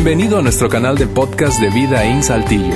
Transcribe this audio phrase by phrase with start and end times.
[0.00, 2.72] Bienvenido a nuestro canal de podcast de Vida en Saltillo.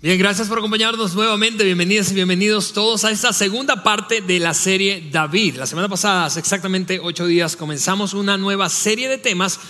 [0.00, 1.64] Bien, gracias por acompañarnos nuevamente.
[1.64, 5.56] Bienvenidas y bienvenidos todos a esta segunda parte de la serie David.
[5.56, 9.60] La semana pasada, hace exactamente ocho días, comenzamos una nueva serie de temas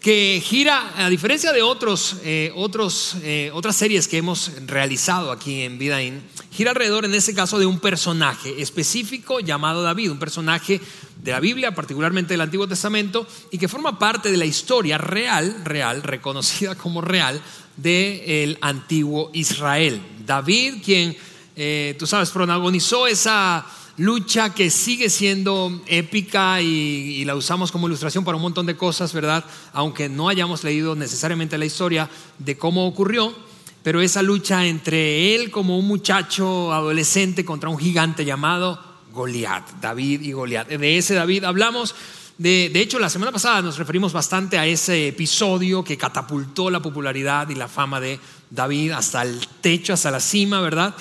[0.00, 5.60] que gira, a diferencia de otros, eh, otros, eh, otras series que hemos realizado aquí
[5.60, 6.22] en Vidaín,
[6.52, 10.80] gira alrededor en este caso de un personaje específico llamado David, un personaje
[11.22, 15.62] de la Biblia, particularmente del Antiguo Testamento, y que forma parte de la historia real,
[15.64, 17.40] real, reconocida como real,
[17.76, 20.00] del antiguo Israel.
[20.26, 21.16] David, quien,
[21.56, 23.64] eh, tú sabes, protagonizó esa
[23.96, 29.12] lucha que sigue siendo épica y, la usamos como ilustración para un montón de cosas,
[29.12, 29.44] ¿verdad?
[29.72, 33.34] Aunque no hayamos leído necesariamente la historia de cómo ocurrió,
[33.82, 38.80] pero esa lucha entre él como un muchacho adolescente contra un gigante llamado
[39.12, 40.68] Goliat, David y Goliat.
[40.68, 41.94] De ese David hablamos.
[42.38, 46.80] De, de, hecho, la semana pasada nos referimos bastante a ese episodio que catapultó la
[46.80, 48.18] popularidad y la fama de
[48.50, 50.94] David hasta el techo, hasta la cima, ¿verdad?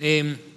[0.00, 0.48] Eh,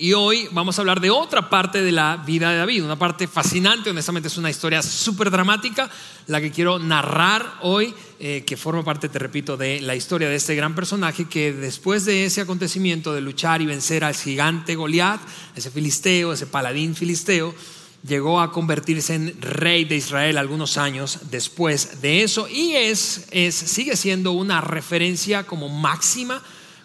[0.00, 3.28] y hoy vamos a hablar de otra parte de la vida de David, una parte
[3.28, 5.90] fascinante, honestamente es una historia súper dramática,
[6.26, 10.36] la que quiero narrar hoy, eh, que forma parte, te repito, de la historia de
[10.36, 15.22] este gran personaje que después de ese acontecimiento de luchar y vencer al gigante Goliat,
[15.56, 17.54] ese filisteo, ese paladín filisteo,
[18.06, 23.54] llegó a convertirse en rey de Israel algunos años después de eso y es, es
[23.54, 26.42] sigue siendo una referencia como máxima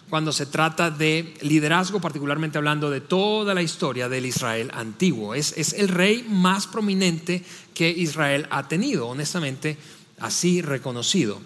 [0.08, 5.34] cuando se trata de liderazgo, particularmente hablando de toda la historia del Israel antiguo.
[5.34, 9.76] Es, es, el rey más prominente que Israel ha tenido, honestamente,
[10.20, 11.40] así reconocido.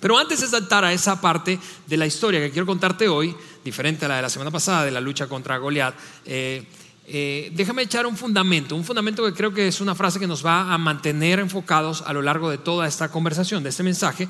[0.00, 4.04] Pero antes de saltar a esa parte de la historia que quiero contarte hoy, diferente
[4.04, 5.94] a la de la semana pasada, de la lucha contra Goliat,
[6.26, 6.66] eh,
[7.08, 10.44] eh, déjame echar un fundamento, un fundamento que creo que es una frase que nos
[10.44, 14.28] va a mantener enfocados a lo largo de toda esta conversación, de este mensaje,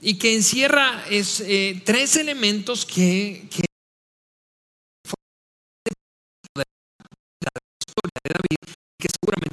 [0.00, 3.48] y que encierra es, eh, tres elementos que,
[6.54, 6.64] la
[7.80, 9.43] historia de David que seguramente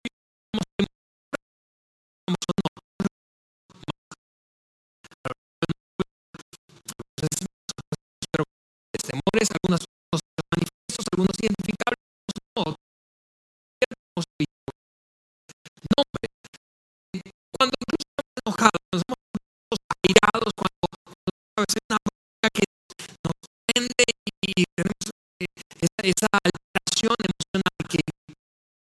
[9.04, 9.80] temores, algunas
[10.10, 12.00] cosas manifiestos, algunos identificables.
[12.56, 12.74] No,
[21.64, 22.64] veces una que
[23.24, 23.36] nos
[23.66, 24.04] prende
[24.44, 25.08] y tenemos
[26.04, 26.80] esa, esa
[27.24, 28.00] emocional que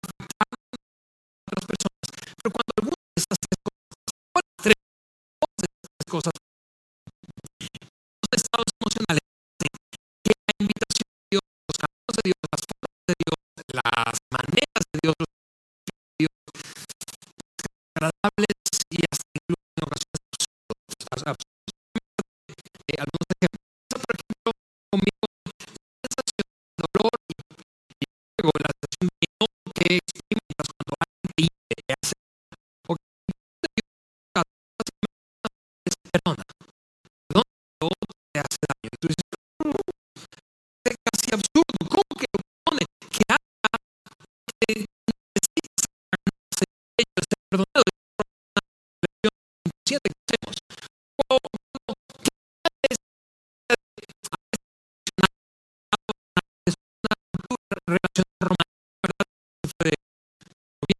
[0.01, 0.55] afecta a
[1.45, 2.07] otras personas.
[2.41, 3.93] Pero cuando alguna de estas tres cosas,
[4.61, 4.79] tres,
[5.61, 6.33] de estas cosas,
[7.61, 9.25] los estados emocionales,
[10.25, 13.37] que la invitación de Dios, los caminos de Dios, las formas de Dios,
[13.77, 16.35] las maneras de Dios, los de Dios,
[17.93, 18.55] agradables
[18.89, 20.21] y hasta incluso en ocasiones
[21.21, 21.50] absurdos.
[22.87, 23.61] Eh, algunos ejemplos.
[23.89, 24.51] Por ejemplo,
[24.89, 25.25] conmigo,
[26.01, 27.11] sensación de dolor
[28.61, 32.13] la sensación de no que experimentas cuando alguien te te hace
[35.83, 36.43] que perdona,
[37.29, 37.97] otro
[38.33, 38.89] te hace daño.
[38.91, 39.25] Y tú dices,
[40.85, 42.83] es casi absurdo, ¿cómo que lo pone?
[43.13, 43.77] Que haga
[44.61, 45.91] que necesitas
[46.97, 47.07] es
[49.93, 51.50] que hacemos.
[57.91, 58.25] Relación
[60.87, 60.93] Y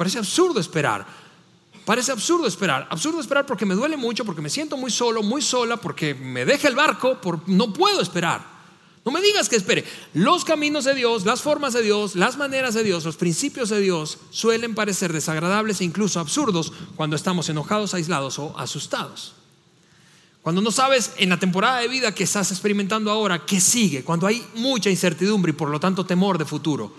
[0.00, 1.06] parece absurdo esperar
[1.90, 2.86] parece absurdo esperar.
[2.88, 6.44] Absurdo esperar porque me duele mucho, porque me siento muy solo, muy sola, porque me
[6.44, 8.46] deja el barco, por, no puedo esperar.
[9.04, 9.84] No me digas que espere.
[10.14, 13.80] Los caminos de Dios, las formas de Dios, las maneras de Dios, los principios de
[13.80, 19.34] Dios suelen parecer desagradables e incluso absurdos cuando estamos enojados, aislados o asustados.
[20.42, 24.28] Cuando no sabes en la temporada de vida que estás experimentando ahora qué sigue, cuando
[24.28, 26.94] hay mucha incertidumbre y por lo tanto temor de futuro.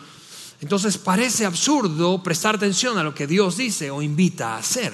[0.61, 4.93] Entonces parece absurdo prestar atención a lo que Dios dice o invita a hacer.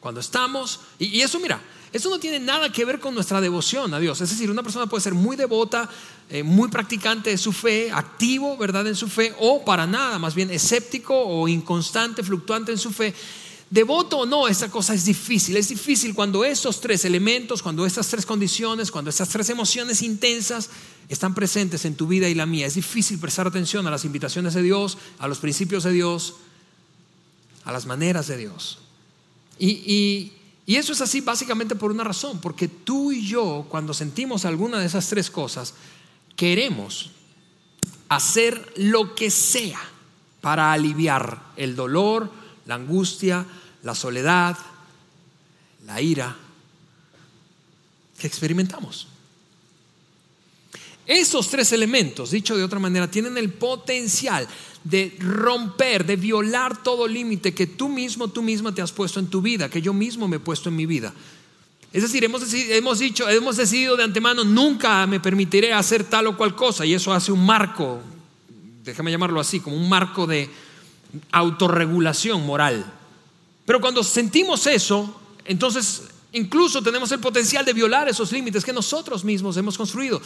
[0.00, 1.62] Cuando estamos, y, eso mira,
[1.92, 4.20] eso no tiene nada que ver con nuestra devoción a Dios.
[4.22, 5.88] Es decir, una persona puede ser muy devota,
[6.30, 10.34] eh, muy practicante de su fe, activo, ¿verdad?, en su fe, o para nada, más
[10.34, 13.14] bien escéptico o inconstante, fluctuante en su fe.
[13.72, 15.56] Devoto o no, esa cosa es difícil.
[15.56, 20.68] Es difícil cuando esos tres elementos, cuando estas tres condiciones, cuando estas tres emociones intensas
[21.08, 22.66] están presentes en tu vida y la mía.
[22.66, 26.34] Es difícil prestar atención a las invitaciones de Dios, a los principios de Dios,
[27.64, 28.78] a las maneras de Dios.
[29.58, 30.32] Y,
[30.66, 34.80] y eso es así básicamente por una razón, porque tú y yo, cuando sentimos alguna
[34.80, 35.72] de esas tres cosas,
[36.36, 37.12] queremos
[38.10, 39.80] hacer lo que sea
[40.42, 42.30] para aliviar el dolor,
[42.66, 43.46] la angustia,
[43.82, 44.56] la soledad,
[45.86, 46.36] la ira
[48.18, 49.08] que experimentamos.
[51.06, 54.46] Esos tres elementos, dicho de otra manera, tienen el potencial
[54.84, 59.26] de romper, de violar todo límite que tú mismo, tú misma te has puesto en
[59.26, 61.12] tu vida, que yo mismo me he puesto en mi vida.
[61.92, 66.36] Es decir, hemos, hemos dicho, hemos decidido de antemano, nunca me permitiré hacer tal o
[66.36, 68.00] cual cosa, y eso hace un marco,
[68.84, 70.48] déjame llamarlo así, como un marco de
[71.32, 73.00] autorregulación moral.
[73.72, 76.02] Pero cuando sentimos eso, entonces
[76.32, 80.20] incluso tenemos el potencial de violar esos límites que nosotros mismos hemos construido.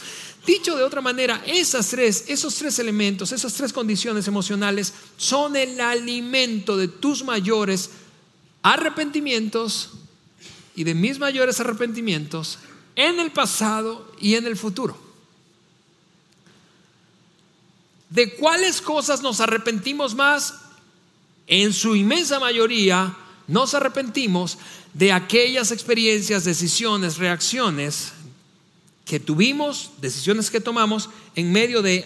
[0.45, 5.79] Dicho de otra manera, esas tres, esos tres elementos, esas tres condiciones emocionales son el
[5.79, 7.91] alimento de tus mayores
[8.63, 9.91] arrepentimientos
[10.75, 12.59] y de mis mayores arrepentimientos
[12.97, 14.97] en el pasado y en el futuro.
[18.09, 20.53] ¿De cuáles cosas nos arrepentimos más?
[21.47, 23.15] En su inmensa mayoría
[23.47, 24.57] nos arrepentimos
[24.93, 28.13] de aquellas experiencias, decisiones, reacciones
[29.05, 32.05] que tuvimos, decisiones que tomamos en medio de,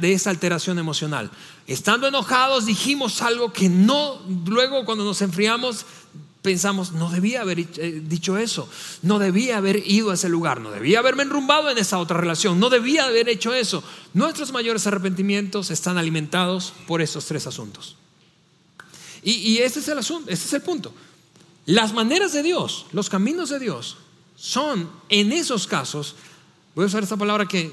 [0.00, 1.30] de esa alteración emocional.
[1.66, 5.84] Estando enojados dijimos algo que no, luego cuando nos enfriamos
[6.46, 8.68] pensamos, no debía haber eh, dicho eso,
[9.02, 12.60] no debía haber ido a ese lugar, no debía haberme enrumbado en esa otra relación,
[12.60, 13.82] no debía haber hecho eso.
[14.14, 17.96] Nuestros mayores arrepentimientos están alimentados por esos tres asuntos.
[19.28, 20.92] Y, ese es el asunto, ese es el punto.
[21.64, 23.96] Las maneras de Dios, los caminos de Dios,
[24.36, 26.14] son en esos casos,
[26.76, 27.72] voy a usar esta palabra que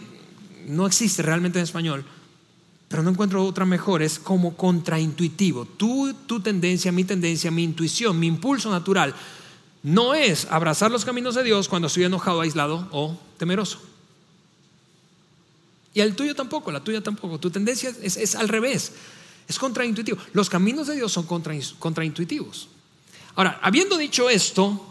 [0.65, 2.03] no existe realmente en español,
[2.87, 5.65] pero no encuentro otra mejor, es como contraintuitivo.
[5.65, 9.13] Tu, tu tendencia, mi tendencia, mi intuición, mi impulso natural,
[9.83, 13.79] no es abrazar los caminos de Dios cuando estoy enojado, aislado o temeroso.
[15.93, 17.39] Y el tuyo tampoco, la tuya tampoco.
[17.39, 18.93] Tu tendencia es, es al revés.
[19.47, 20.17] Es contraintuitivo.
[20.33, 22.69] Los caminos de Dios son contraintuitivos.
[23.35, 24.87] Ahora, habiendo dicho esto,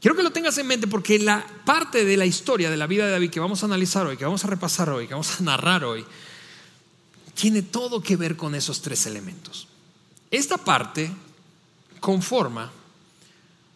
[0.00, 3.06] quiero que lo tengas en mente porque la parte de la historia de la vida
[3.06, 5.42] de David que vamos a analizar hoy, que vamos a repasar hoy, que vamos a
[5.42, 6.04] narrar hoy,
[7.34, 9.68] tiene todo que ver con esos tres elementos.
[10.30, 11.10] Esta parte
[12.00, 12.70] conforma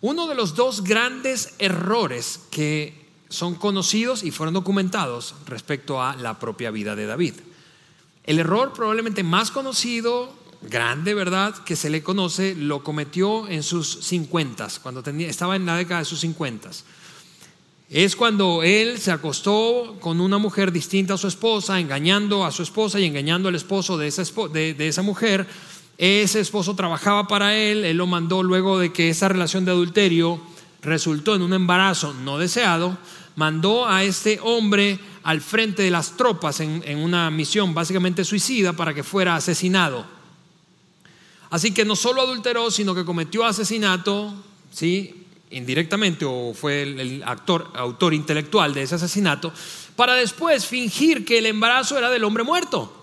[0.00, 6.38] uno de los dos grandes errores que son conocidos y fueron documentados respecto a la
[6.38, 7.34] propia vida de David.
[8.28, 10.30] El error probablemente más conocido,
[10.60, 15.64] grande, ¿verdad?, que se le conoce, lo cometió en sus 50, cuando tenía, estaba en
[15.64, 16.68] la década de sus 50.
[17.88, 22.62] Es cuando él se acostó con una mujer distinta a su esposa, engañando a su
[22.62, 25.46] esposa y engañando al esposo de esa, de, de esa mujer.
[25.96, 30.38] Ese esposo trabajaba para él, él lo mandó luego de que esa relación de adulterio
[30.82, 32.98] resultó en un embarazo no deseado,
[33.38, 38.92] mandó a este hombre al frente de las tropas en, una misión básicamente suicida para
[38.92, 40.04] que fuera asesinado.
[41.48, 44.34] Así que no solo adulteró, sino que cometió asesinato,
[44.72, 45.24] ¿sí?
[45.52, 49.52] indirectamente, o fue el, actor, autor intelectual de ese asesinato,
[49.94, 52.97] para después fingir que el embarazo era del hombre muerto.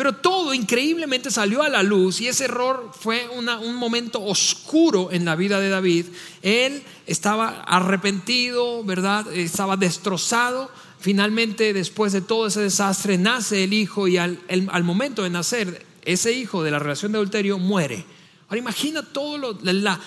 [0.00, 5.26] Pero todo increíblemente salió a la luz y ese error fue un momento oscuro en
[5.26, 6.06] la vida de David.
[6.40, 9.30] Él estaba arrepentido, ¿verdad?
[9.30, 14.38] Estaba destrozado, Finalmente, después de todo ese desastre, nace el hijo y al,
[14.84, 18.06] momento de nacer, ese hijo de la relación de adulterio muere.
[18.48, 20.00] Ahora imagina todo la,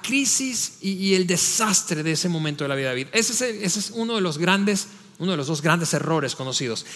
[0.00, 3.08] crisis y, el desastre de ese momento de la vida de David.
[3.12, 4.86] Ese es, ese es uno de los grandes,
[5.18, 6.86] uno de los dos grandes errores conocidos.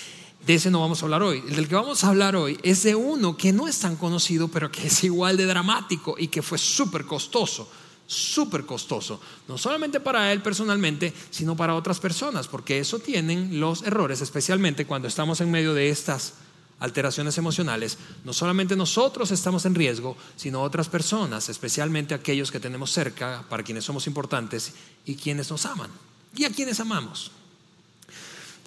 [0.46, 1.42] De ese no vamos a hablar hoy.
[1.48, 4.48] El del que vamos a hablar hoy es de uno que no es tan conocido,
[4.48, 7.70] pero que es igual de dramático y que fue súper costoso,
[8.06, 9.20] súper costoso.
[9.48, 14.86] No solamente para él personalmente, sino para otras personas, porque eso tienen los errores, especialmente
[14.86, 16.34] cuando estamos en medio de estas
[16.80, 17.96] alteraciones emocionales.
[18.24, 23.62] No solamente nosotros estamos en riesgo, sino otras personas, especialmente aquellos que tenemos cerca, para
[23.62, 24.72] quienes somos importantes
[25.06, 25.90] y quienes nos aman
[26.36, 27.30] y a quienes amamos.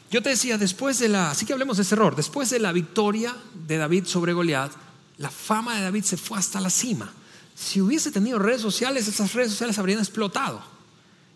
[0.09, 2.71] Yo te decía, después de la, así que hablemos de ese error, después de la
[2.71, 3.35] victoria
[3.67, 4.71] de David sobre Goliat,
[5.17, 7.11] la fama de David se fue hasta la cima.
[7.55, 10.61] Si hubiese tenido redes sociales, esas redes sociales habrían explotado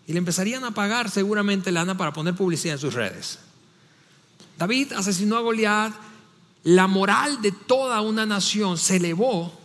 [0.07, 3.39] y le empezarían a pagar seguramente lana para poner publicidad en sus redes.
[4.57, 5.93] David asesinó a Goliat,
[6.63, 9.59] la moral de toda una nación se elevó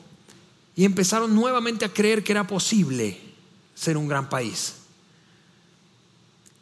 [0.75, 3.21] y empezaron nuevamente a creer que era posible
[3.75, 4.75] ser un gran país.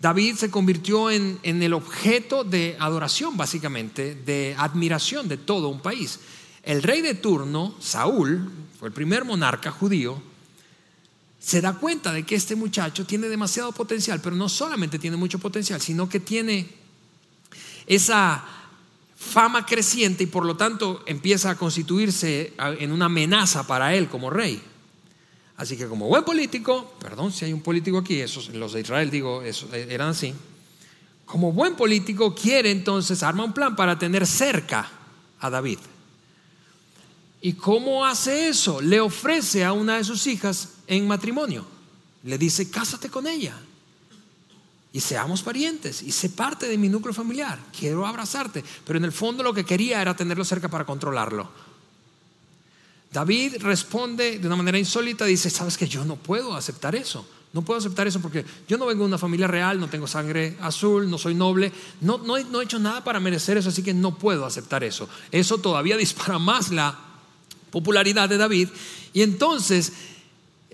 [0.04, 6.20] David se convirtió en, el objeto de adoración, básicamente, de admiración de todo un país.
[6.62, 10.20] El rey de turno, Saúl, fue el primer monarca judío,
[11.40, 15.38] se da cuenta de que este muchacho tiene demasiado potencial, pero no solamente tiene mucho
[15.38, 16.68] potencial, sino que tiene
[17.86, 18.44] esa
[19.16, 24.28] fama creciente y por lo tanto empieza a constituirse en una amenaza para él como
[24.28, 24.62] rey.
[25.56, 29.10] Así que como buen político, perdón si hay un político aquí, esos, los de Israel
[29.10, 30.34] digo, eso, eh, eran así,
[31.24, 34.90] como buen político quiere entonces, arma un plan para tener cerca
[35.40, 35.78] a David.
[37.40, 38.80] ¿Y cómo hace eso?
[38.80, 41.66] Le ofrece a una de sus hijas en matrimonio.
[42.22, 43.54] Le dice, cásate con ella.
[44.94, 46.02] Y seamos parientes.
[46.02, 47.58] Y sé parte de mi núcleo familiar.
[47.78, 48.64] Quiero abrazarte.
[48.86, 51.50] Pero en el fondo lo que quería era tenerlo cerca para controlarlo.
[53.14, 57.24] David responde de una manera insólita, dice, sabes que yo no puedo aceptar eso.
[57.52, 60.56] No puedo aceptar eso porque yo no vengo de una familia real, no tengo sangre
[60.60, 64.44] azul, no soy noble, no, he hecho nada para merecer eso, así que no puedo
[64.44, 65.08] aceptar eso.
[65.30, 66.98] Eso todavía dispara más la
[67.70, 68.70] popularidad de David.
[69.12, 69.92] Y entonces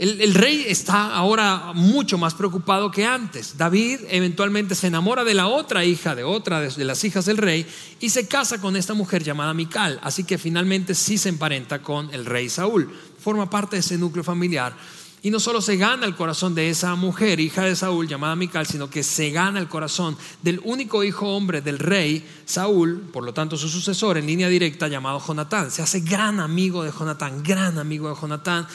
[0.00, 3.58] el, rey está ahora mucho más preocupado que antes.
[3.58, 7.66] David eventualmente se enamora de la otra hija, de otra de, las hijas del rey,
[8.00, 10.00] y se casa con esta mujer llamada Mical.
[10.02, 12.90] Así que finalmente sí se emparenta con el rey Saúl.
[13.18, 14.74] Forma parte de ese núcleo familiar.
[15.22, 18.66] Y no solo se gana el corazón de esa mujer, hija de Saúl, llamada Mical,
[18.66, 23.34] sino que se gana el corazón del único hijo hombre del rey Saúl, por lo
[23.34, 25.70] tanto su sucesor en línea directa, llamado Jonatán.
[25.70, 28.66] Se hace gran amigo de Jonatán, gran amigo de Jonatán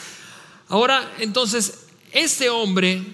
[0.68, 3.04] Ahora, entonces, este hombre,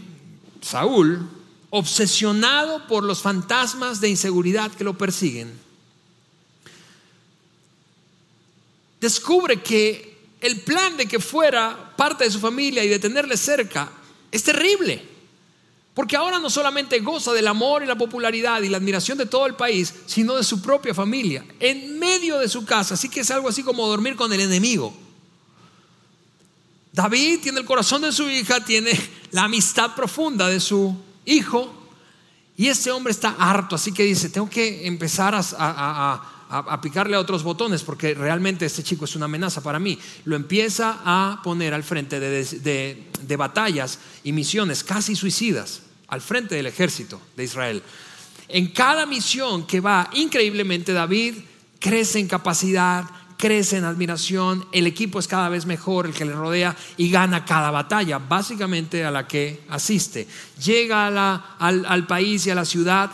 [0.61, 1.29] Saúl,
[1.71, 5.53] obsesionado por los fantasmas de inseguridad que lo persiguen,
[9.01, 13.91] descubre que el plan de que fuera parte de su familia y de tenerle cerca
[14.31, 15.11] es terrible.
[15.95, 19.45] Porque ahora no solamente goza del amor y la popularidad y la admiración de todo
[19.45, 22.95] el país, sino de su propia familia, en medio de su casa.
[22.95, 24.97] Así que es algo así como dormir con el enemigo.
[26.93, 28.93] David tiene el corazón de su hija, tiene
[29.31, 30.95] la amistad profunda de su
[31.25, 31.83] hijo,
[32.57, 37.43] y este hombre está harto, así que dice, tengo que empezar a, picarle a otros
[37.43, 39.99] botones, porque realmente este chico es una amenaza para mí.
[40.27, 46.55] Lo empieza a poner al frente de, de batallas y misiones casi suicidas, al frente
[46.55, 47.83] del ejército de Israel.
[48.49, 51.37] En cada misión que va, increíblemente David
[51.81, 53.07] crece en capacidad,
[53.43, 57.45] crece en admiración, el equipo es cada vez mejor, el que le rodea y gana
[57.45, 60.29] cada batalla, básicamente a la que asiste.
[60.65, 63.11] Llega al, país y a la ciudad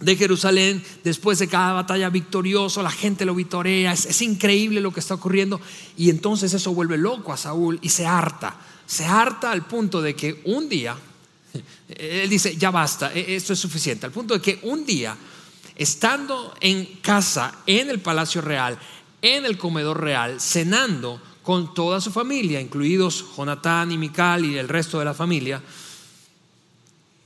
[0.00, 4.92] de Jerusalén después de cada batalla victorioso, la gente lo vitorea, es, es, increíble lo
[4.92, 5.60] que está ocurriendo
[5.96, 10.16] y entonces eso vuelve loco a Saúl y se harta, se harta al punto de
[10.16, 10.96] que un día,
[11.88, 15.16] él dice, ya basta, e, esto es suficiente, al punto de que un día,
[15.76, 18.76] estando en casa, en el palacio real,
[19.22, 24.68] en el comedor real, cenando con toda su familia, incluidos Jonatán y Mical y el
[24.68, 25.62] resto de la familia,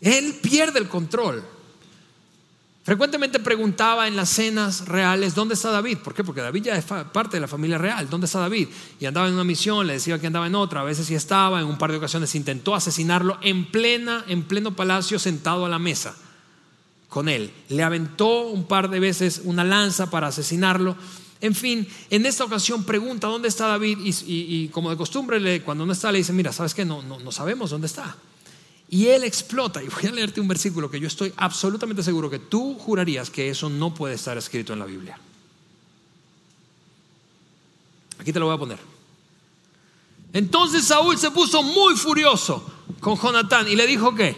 [0.00, 1.42] él pierde el control.
[2.82, 5.98] Frecuentemente preguntaba en las cenas reales, ¿dónde está David?
[5.98, 6.24] ¿Por qué?
[6.24, 8.08] Porque David ya es parte de la familia real.
[8.08, 8.68] ¿Dónde está David?
[8.98, 11.60] Y andaba en una misión, le decía que andaba en otra, a veces sí estaba,
[11.60, 15.78] en un par de ocasiones intentó asesinarlo en plena, en pleno palacio, sentado a la
[15.78, 16.16] mesa
[17.08, 17.52] con él.
[17.68, 20.96] Le aventó un par de veces una lanza para asesinarlo
[21.40, 25.92] en fin, en esta ocasión pregunta dónde está David y, como de costumbre cuando no
[25.92, 26.84] está le dice, mira, ¿sabes qué?
[26.84, 28.16] No, no, no sabemos dónde está.
[28.90, 32.40] Y él explota, y voy a leerte un versículo que yo estoy absolutamente seguro que
[32.40, 35.18] tú jurarías que eso no puede estar escrito en la Biblia.
[38.18, 38.78] Aquí te lo voy a poner.
[40.32, 42.70] Entonces Saúl se puso muy furioso
[43.00, 44.36] con Jonatán y le dijo que,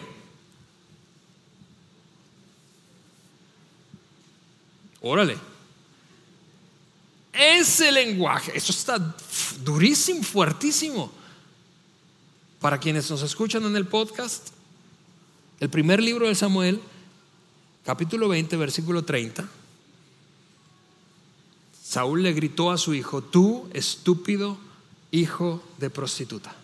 [5.00, 5.51] órale,
[7.32, 9.14] ese lenguaje, eso está
[9.64, 11.10] durísimo, fuertísimo.
[12.60, 14.50] Para quienes nos escuchan en el podcast,
[15.58, 16.80] el primer libro de Samuel,
[17.84, 19.48] capítulo 20, versículo 30.
[21.82, 24.58] Saúl le gritó a su hijo, tú estúpido
[25.10, 26.54] hijo de prostituta.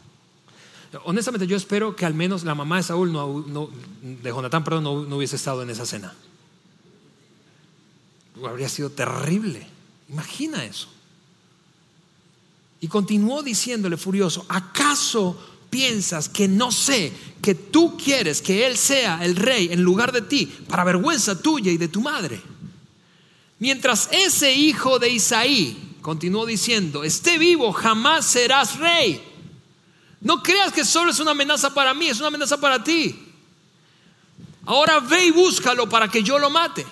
[1.05, 3.69] Honestamente yo espero que al menos la mamá de Saúl, no,
[4.03, 6.15] de Jonatán, perdón, no, hubiese estado en esa cena.
[8.43, 9.67] Habría sido terrible.
[10.09, 10.89] Imagina eso.
[12.81, 15.37] Y continuó diciéndole furioso, ¿acaso
[15.69, 17.13] piensas que no sé
[17.43, 21.73] que tú quieres que Él sea el rey en lugar de ti, para vergüenza tuya
[21.73, 22.41] y de tu madre?
[23.59, 29.21] Mientras ese hijo de Isaí, continuó diciendo, esté vivo, jamás serás rey.
[30.21, 33.19] No creas que solo es una amenaza para mí, es una amenaza para ti.
[34.65, 36.87] Ahora ve y búscalo para que yo lo mate.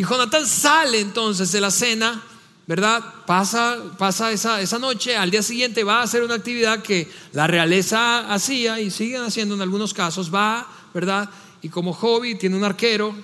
[0.00, 2.22] Y Jonatán sale entonces de la cena,
[2.66, 3.04] ¿verdad?
[3.26, 7.46] Pasa, pasa esa, esa noche, al día siguiente va a hacer una actividad que la
[7.46, 11.28] realeza hacía y siguen haciendo en algunos casos, va, ¿verdad?
[11.60, 13.14] Y como hobby tiene un arquero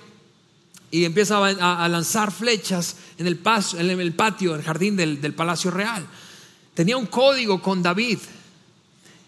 [0.91, 3.41] y empieza a, lanzar flechas en el,
[3.79, 6.07] en el patio, en el jardín del, del Palacio Real
[6.75, 8.19] tenía un código con David.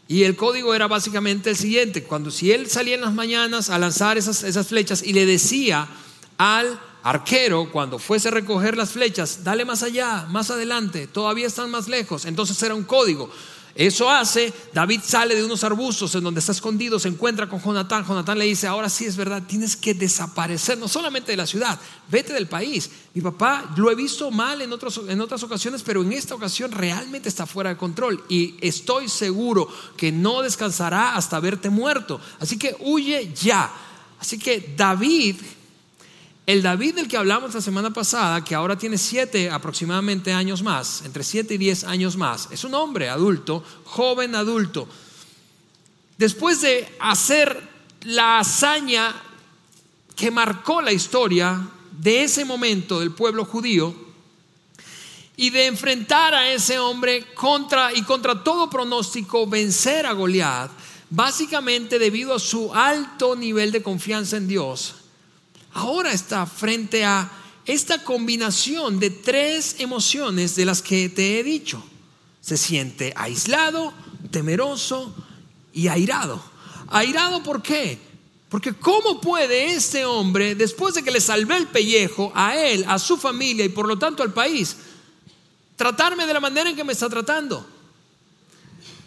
[0.06, 3.78] Y el código era básicamente el siguiente, cuando si él salía en las mañanas a
[3.78, 5.88] lanzar esas, esas flechas y le decía
[6.36, 11.70] al arquero cuando fuese a recoger las flechas, dale más allá, más adelante, todavía están
[11.70, 13.30] más lejos, entonces era un código.
[13.78, 18.04] Eso hace, David sale de unos arbustos en donde está escondido, se encuentra con Jonatán.
[18.04, 21.78] Jonatán le dice, ahora sí es verdad, tienes que desaparecer, no solamente de la ciudad,
[22.10, 22.90] vete del país.
[23.14, 27.28] Mi papá lo he visto mal en, en otras ocasiones, pero en esta ocasión realmente
[27.28, 32.20] está fuera de control y estoy seguro que no descansará hasta verte muerto.
[32.40, 33.70] Así que huye ya.
[34.18, 35.36] Así que David
[36.48, 41.02] el David del que hablamos la semana pasada, que ahora tiene siete aproximadamente años más,
[41.04, 44.88] entre siete y diez años más, es un hombre adulto, joven adulto.
[46.16, 47.68] Después de hacer
[48.04, 49.14] la hazaña
[50.16, 53.94] que marcó la historia de ese momento del pueblo judío
[55.36, 60.70] y de enfrentar a ese hombre contra y contra todo pronóstico vencer a Goliat,
[61.10, 64.94] básicamente debido a su alto nivel de confianza en Dios,
[65.78, 67.30] ahora está frente a
[67.64, 71.82] esta combinación de tres emociones de las que te he dicho.
[72.40, 73.92] Se siente aislado,
[74.30, 75.14] temeroso
[75.72, 76.42] y airado.
[76.90, 77.98] ¿Airado por qué?
[78.48, 82.98] Porque ¿cómo puede este hombre, después de que le salvé el pellejo a él, a
[82.98, 84.76] su familia y por lo tanto al país,
[85.76, 87.64] tratarme de la manera en que me está tratando?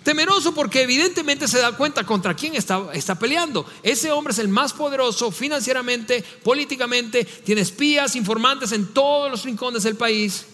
[0.04, 3.66] Temeroso porque evidentemente se da cuenta contra quién está, está, peleando.
[3.84, 9.84] Ese hombre es el más poderoso financieramente, políticamente, tiene espías, informantes en todos los rincones
[9.84, 10.46] del país.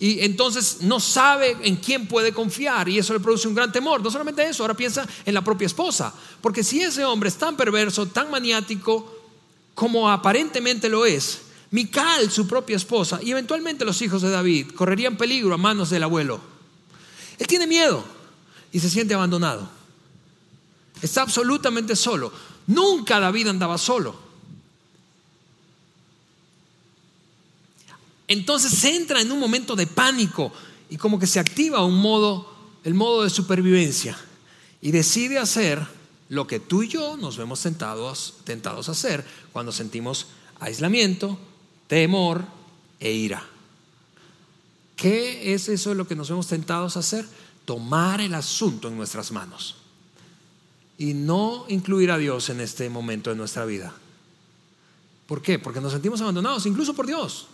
[0.00, 4.02] Y entonces no sabe en quién puede confiar y eso le produce un gran temor.
[4.02, 6.12] No solamente eso, ahora piensa en la propia esposa.
[6.40, 9.14] Porque si ese hombre es tan perverso, tan maniático
[9.74, 15.16] como aparentemente lo es, Mical, su propia esposa, y eventualmente los hijos de David correrían
[15.16, 16.40] peligro a manos del abuelo.
[17.38, 18.04] Él tiene miedo
[18.72, 19.68] y se siente abandonado.
[21.02, 22.32] Está absolutamente solo.
[22.66, 24.30] Nunca David andaba solo.
[28.28, 30.52] Entonces entra en un momento de pánico
[30.88, 32.54] y como que se activa un modo,
[32.84, 34.16] el modo de supervivencia
[34.80, 35.84] y decide hacer
[36.28, 40.28] lo que tú y yo nos vemos tentados, tentados a hacer cuando sentimos
[40.60, 41.38] aislamiento,
[41.88, 42.44] temor
[43.00, 43.44] e ira.
[44.94, 47.26] ¿Qué es eso de lo que nos vemos tentados a hacer?
[47.70, 49.76] Tomar el asunto en nuestras manos
[50.98, 53.94] y no incluir a Dios en este momento de nuestra vida.
[55.28, 55.60] ¿Por qué?
[55.60, 57.46] Porque nos sentimos abandonados, incluso por Dios.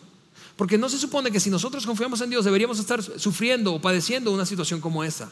[0.56, 4.32] Porque no se supone que si nosotros confiamos en Dios deberíamos estar sufriendo o padeciendo
[4.32, 5.28] una situación como esa.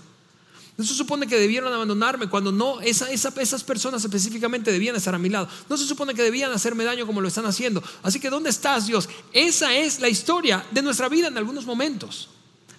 [0.76, 5.30] No se supone que debieron abandonarme cuando no, esas personas específicamente debían estar a mi
[5.30, 5.48] lado.
[5.70, 7.82] No se supone que debían hacerme daño como lo están haciendo.
[8.02, 9.08] Así que ¿dónde estás Dios?
[9.32, 12.28] Esa es la historia de nuestra vida en algunos momentos.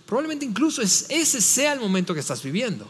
[0.05, 2.87] Probablemente incluso ese sea el momento que estás viviendo.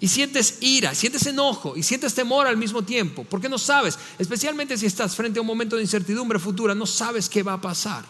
[0.00, 4.76] Y sientes ira, sientes enojo y sientes temor al mismo tiempo, porque no sabes, especialmente
[4.76, 8.04] si estás frente a un momento de incertidumbre futura, no sabes qué va a pasar.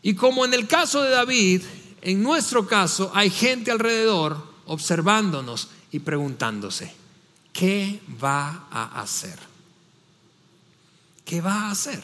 [0.00, 1.62] Y como en el caso de David,
[2.00, 6.94] en nuestro caso hay gente alrededor observándonos y preguntándose,
[7.52, 9.38] ¿qué va a hacer?
[11.24, 12.02] ¿Qué va a hacer?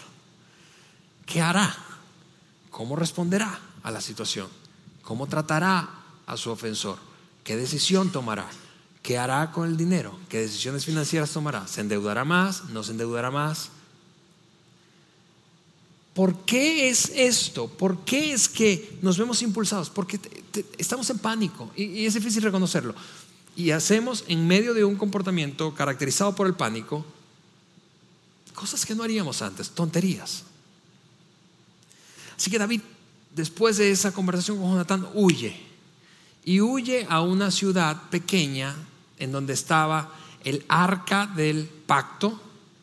[1.25, 1.75] ¿Qué hará?
[2.71, 3.68] ¿Cómo responderá?
[3.89, 4.49] A la situación?
[5.03, 5.89] ¿Cómo tratará
[6.27, 6.99] a su ofensor?
[7.43, 8.47] ¿Qué decisión tomará?
[9.03, 10.19] ¿Qué hará con el dinero?
[10.29, 11.67] ¿Qué decisiones financieras tomará?
[11.67, 12.65] ¿Se endeudará más?
[12.67, 13.71] ¿No se endeudará más?
[16.13, 17.69] ¿Por qué es esto?
[17.69, 19.89] ¿Por qué es que nos vemos impulsados?
[19.89, 20.21] Porque
[20.77, 22.95] estamos en pánico y, es difícil reconocerlo.
[23.57, 27.05] Y hacemos en medio de un comportamiento caracterizado por el pánico
[28.55, 30.43] cosas que no haríamos antes, tonterías.
[32.37, 32.81] Así que David,
[33.39, 35.57] después de esa conversación con Jonatán, huye
[36.45, 38.75] y huye a una ciudad pequeña
[39.17, 42.41] en donde estaba el arca del pacto,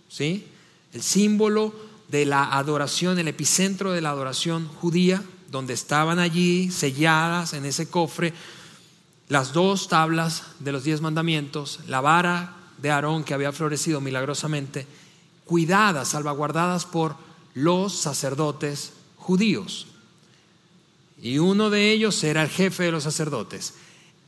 [0.08, 0.48] ¿sí?
[0.94, 1.76] el símbolo
[2.08, 7.90] de la adoración, el epicentro de la adoración judía, donde estaban allí selladas en ese
[7.90, 8.34] cofre
[9.28, 14.88] las dos tablas de los diez mandamientos, la vara de Aarón que había florecido milagrosamente,
[15.44, 17.18] cuidadas, salvaguardadas por
[17.54, 19.88] los sacerdotes judíos.
[21.26, 23.74] Y uno de ellos era el jefe de los sacerdotes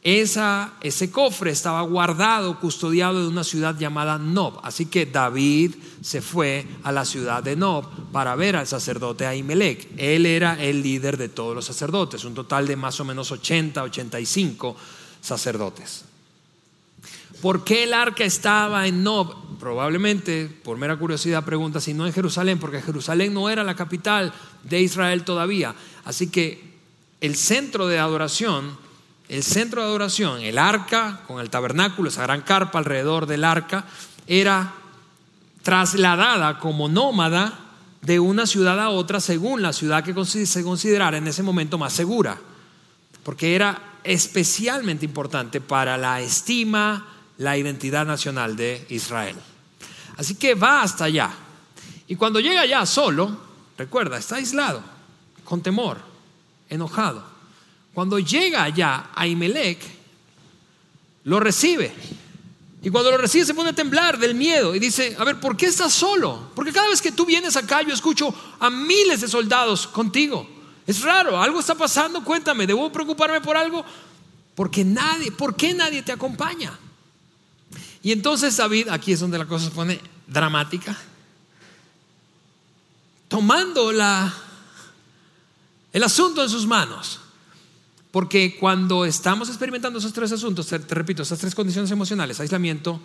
[0.07, 4.59] ese cofre estaba guardado, custodiado en una ciudad llamada Nob.
[4.63, 9.89] Así que David se fue a la ciudad de Nob para ver al sacerdote Ahimelech.
[9.97, 13.83] Él era el líder de todos los sacerdotes, un total de más o menos 80,
[13.83, 14.77] 85
[15.19, 16.05] sacerdotes.
[17.41, 19.59] ¿Por qué el arca estaba en Nob?
[19.59, 24.33] Probablemente, por mera curiosidad, pregunta si no en Jerusalén, porque Jerusalén no era la capital
[24.63, 25.75] de Israel todavía.
[26.05, 26.66] Así que
[27.21, 28.77] el centro de adoración
[29.29, 33.85] el centro de adoración, el arca con el tabernáculo, esa gran carpa alrededor del arca,
[34.25, 34.73] era
[35.63, 37.59] trasladada como nómada
[38.01, 41.91] de una ciudad a otra según la ciudad que se considerara en ese momento más
[41.91, 42.37] segura,
[43.23, 47.05] porque era especialmente importante para la estima,
[47.37, 49.35] la identidad nacional de Israel.
[50.15, 51.31] Así que va hasta allá.
[52.07, 53.37] Y cuando llega allá solo,
[53.77, 54.81] recuerda, está aislado,
[55.43, 56.06] con temor,
[56.69, 57.37] enojado
[57.97, 59.79] cuando llega allá a Imelec,
[61.23, 61.91] lo recibe.
[62.83, 65.57] Y cuando lo recibe se pone a temblar del miedo y dice, a ver, ¿por
[65.57, 66.51] qué estás solo?
[66.53, 70.47] Porque cada vez que tú vienes acá yo escucho a miles de soldados contigo.
[70.85, 73.83] Es raro, algo está pasando, cuéntame, ¿debo preocuparme por algo?
[74.53, 76.77] Porque nadie, ¿por qué nadie te acompaña?
[78.03, 80.95] Y entonces David, aquí es donde la cosa se pone dramática,
[83.27, 84.31] tomando la,
[85.93, 87.21] el asunto en sus manos
[88.11, 92.99] porque cuando estamos experimentando esos tres asuntos, te, repito, esas tres condiciones emocionales, aislamiento,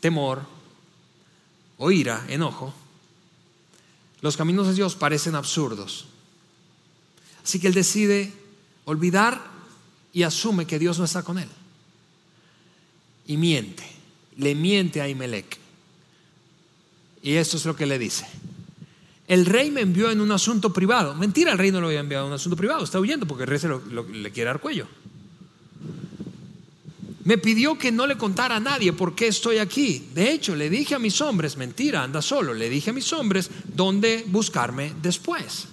[0.00, 0.42] temor
[1.78, 2.74] o ira, enojo,
[4.22, 6.06] los caminos de Dios parecen absurdos.
[7.44, 8.32] Así que él decide
[8.86, 9.40] olvidar
[10.12, 11.48] y asume que Dios no está con él.
[13.26, 13.86] Y miente,
[14.36, 15.58] le miente a Imelec.
[17.22, 18.26] Y esto es lo que le dice
[19.30, 21.14] el rey me envió en un asunto privado.
[21.14, 23.48] Mentira, el rey no lo había enviado en un asunto privado, está huyendo porque el
[23.48, 24.88] rey se le quiere dar cuello.
[27.22, 30.08] Me pidió que no le contara a nadie por qué estoy aquí.
[30.14, 33.48] De hecho, le dije a mis hombres, mentira, anda solo, le dije a mis hombres
[33.72, 35.68] dónde buscarme después.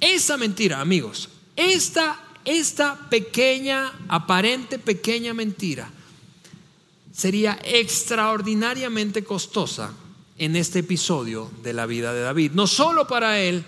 [0.00, 5.88] Esa mentira, amigos, esta, esta pequeña, aparente pequeña mentira,
[7.12, 9.92] sería extraordinariamente costosa
[10.38, 12.52] en este episodio de la vida de David.
[12.52, 13.64] No solo para él,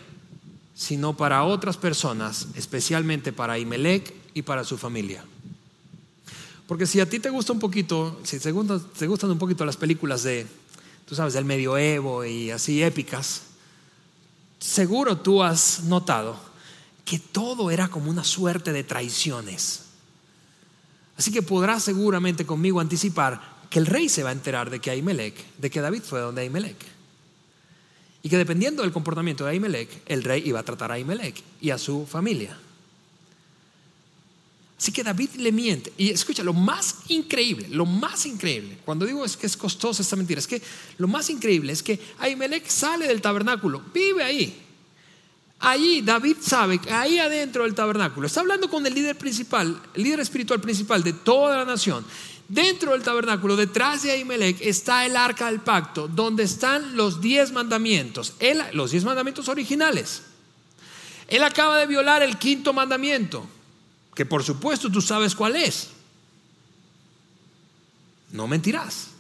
[0.75, 5.25] sino para otras personas, especialmente para Imelec y para su familia.
[6.67, 9.77] Porque si a ti te gusta un poquito, si te te gustan un poquito las
[9.77, 10.47] películas de,
[11.05, 13.43] tú sabes, del medioevo y así épicas,
[14.61, 16.39] seguro tú has notado
[17.05, 19.83] que todo era como una suerte de traiciones.
[21.17, 24.91] Así que podrás seguramente conmigo anticipar que el rey se va a enterar de que
[24.91, 26.77] Ahimelech, de que David fue donde Ahimelech.
[28.23, 31.71] Y que dependiendo del comportamiento de Ahimelech, el rey iba a tratar a Ahimelech y
[31.71, 32.59] a su familia.
[34.77, 35.93] Así que David le miente.
[35.97, 40.17] Y escucha, lo más increíble, lo más increíble, cuando digo es que es costosa esta
[40.17, 40.61] mentira, es que
[40.99, 44.67] lo más increíble es que Ahimelech sale del tabernáculo, vive ahí.
[45.61, 50.21] Allí David sabe ahí adentro del tabernáculo está hablando con el líder principal, el líder
[50.21, 52.03] espiritual principal de toda la nación.
[52.51, 57.53] Dentro del tabernáculo, detrás de Ahimelech, está el arca del pacto, donde están los diez
[57.53, 58.35] mandamientos,
[58.73, 60.23] los diez mandamientos originales.
[61.29, 63.47] Él acaba de violar el quinto mandamiento,
[64.17, 65.91] que por supuesto tú sabes cuál es.
[68.33, 69.11] No mentirás.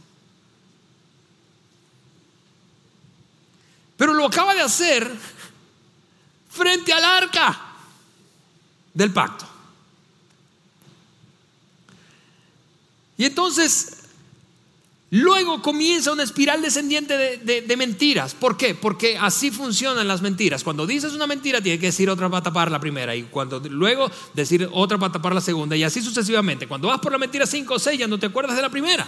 [3.97, 5.09] Pero lo acaba de hacer
[6.51, 7.61] frente al arca
[8.93, 9.50] del pacto.
[13.21, 13.99] Y entonces,
[15.11, 18.35] luego comienza una espiral descendiente de, mentiras.
[18.35, 18.75] ¿Por qué?
[18.75, 20.65] Porque así funcionan las mentiras.
[20.65, 23.15] Cuando dices una mentira, tiene que decir otra para tapar la primera.
[23.15, 25.77] Y cuando luego decir otra para tapar la segunda.
[25.77, 26.67] Y así sucesivamente.
[26.67, 29.07] Cuando vas por la mentira 5 o 6, ya no te acuerdas de la primera.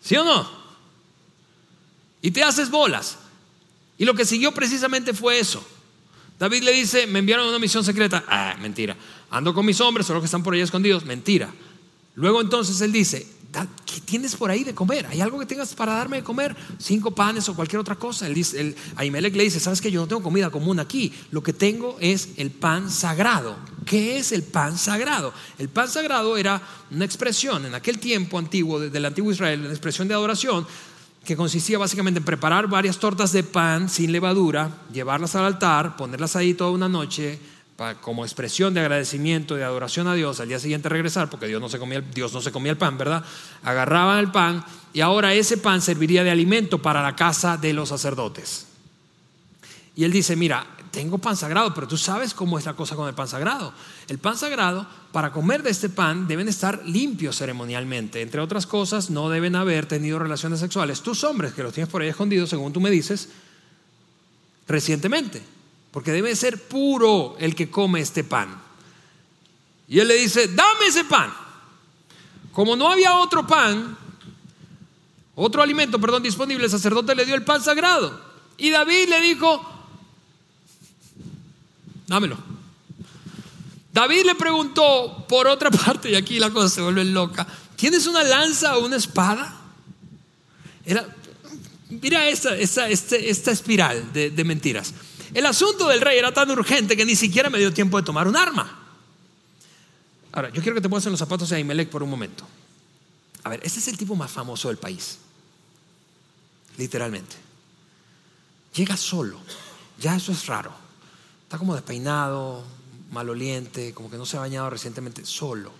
[0.00, 0.50] ¿Sí o no?
[2.22, 3.18] Y te haces bolas.
[3.98, 5.62] Y lo que siguió precisamente fue eso.
[6.38, 8.24] David le dice, me enviaron a una misión secreta.
[8.26, 8.96] Ah, mentira.
[9.28, 11.04] Ando con mis hombres, solo que están por ahí escondidos.
[11.04, 11.52] Mentira.
[12.14, 13.26] Luego entonces él dice,
[13.84, 15.06] ¿qué tienes por ahí de comer?
[15.06, 16.56] ¿Hay algo que tengas para darme de comer?
[16.78, 18.26] Cinco panes o cualquier otra cosa.
[18.26, 21.12] Él dice, él, Ahimelech le dice, ¿sabes que yo no tengo comida común aquí?
[21.30, 23.56] Lo que tengo es el pan sagrado.
[23.84, 25.32] ¿Qué es el pan sagrado?
[25.58, 30.06] El pan sagrado era una expresión en aquel tiempo antiguo, del antiguo Israel, una expresión
[30.08, 30.66] de adoración
[31.24, 36.34] que consistía básicamente en preparar varias tortas de pan sin levadura, llevarlas al altar, ponerlas
[36.34, 37.38] ahí toda una noche
[38.00, 41.68] como expresión de agradecimiento, de adoración a Dios, al día siguiente regresar, porque Dios no
[41.68, 43.24] se comía, Dios no se comía el pan, ¿verdad?
[43.62, 47.88] Agarraban el pan y ahora ese pan serviría de alimento para la casa de los
[47.88, 48.66] sacerdotes.
[49.96, 53.08] Y él dice, mira, tengo pan sagrado, pero tú sabes cómo es la cosa con
[53.08, 53.72] el pan sagrado.
[54.08, 58.20] El pan sagrado, para comer de este pan, deben estar limpios ceremonialmente.
[58.20, 61.00] Entre otras cosas, no deben haber tenido relaciones sexuales.
[61.00, 63.30] Tus hombres, que los tienes por ahí escondidos, según tú me dices,
[64.66, 65.59] recientemente.
[65.90, 68.60] Porque debe ser puro el que come este pan.
[69.88, 71.32] Y él le dice, dame ese pan.
[72.52, 73.96] Como no había otro pan,
[75.34, 78.20] otro alimento, perdón, disponible, el sacerdote le dio el pan sagrado.
[78.56, 79.64] Y David le dijo,
[82.06, 82.38] dámelo.
[83.92, 88.22] David le preguntó por otra parte, y aquí la cosa se vuelve loca, ¿tienes una
[88.22, 89.56] lanza o una espada?
[90.84, 91.04] Era,
[91.88, 94.94] mira esta, esta, este, esta espiral de mentiras.
[95.32, 98.26] El asunto del rey era tan urgente que ni siquiera me dio tiempo de tomar
[98.26, 98.78] un arma.
[100.32, 102.46] Ahora, yo quiero que te pongas en los zapatos de Ahimelech por un momento.
[103.42, 105.18] A ver, este es el tipo más famoso del país.
[106.76, 107.36] Literalmente.
[108.74, 109.38] Llega solo.
[109.98, 110.72] Ya eso es raro.
[111.44, 112.64] Está como despeinado,
[113.10, 115.72] maloliente, como que no se ha bañado recientemente, solo.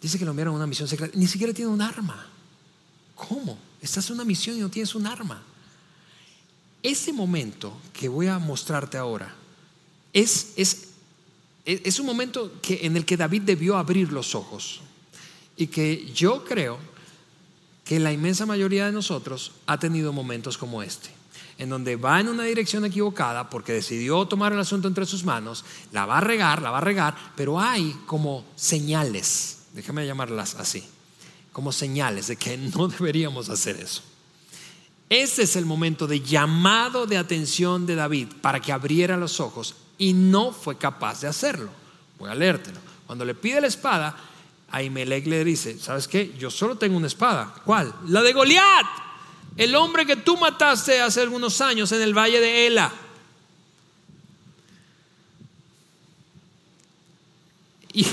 [0.00, 1.16] Dice que lo enviaron a una misión secreta.
[1.16, 2.26] Ni siquiera tiene un arma.
[3.14, 3.58] ¿Cómo?
[3.80, 5.42] Estás en una misión y no tienes un arma.
[6.82, 9.34] Ese momento que voy a mostrarte ahora
[10.12, 10.88] es, es,
[11.64, 14.80] es un momento que, en el que David debió abrir los ojos
[15.56, 16.78] y que yo creo
[17.84, 21.10] que la inmensa mayoría de nosotros ha tenido momentos como este
[21.60, 25.62] en donde va en una dirección equivocada porque decidió tomar el asunto entre sus manos,
[25.92, 30.82] la va a regar, la va a regar, pero hay como señales, déjame llamarlas así,
[31.52, 34.02] como señales de que no deberíamos hacer eso.
[35.10, 39.74] Ese es el momento de llamado de atención de David para que abriera los ojos
[39.98, 41.68] y no fue capaz de hacerlo.
[42.18, 42.78] Voy a leértelo.
[43.06, 44.16] Cuando le pide la espada,
[44.70, 46.32] Ahimelech le dice, ¿sabes qué?
[46.38, 47.52] Yo solo tengo una espada.
[47.64, 47.92] ¿Cuál?
[48.06, 48.86] La de Goliat
[49.56, 52.92] el hombre que tú mataste hace algunos años en el valle de Ela.
[57.92, 58.06] Y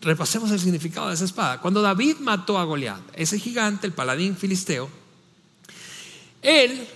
[0.00, 1.60] repasemos el significado de esa espada.
[1.60, 4.90] Cuando David mató a Goliat, ese gigante, el paladín filisteo,
[6.42, 6.86] él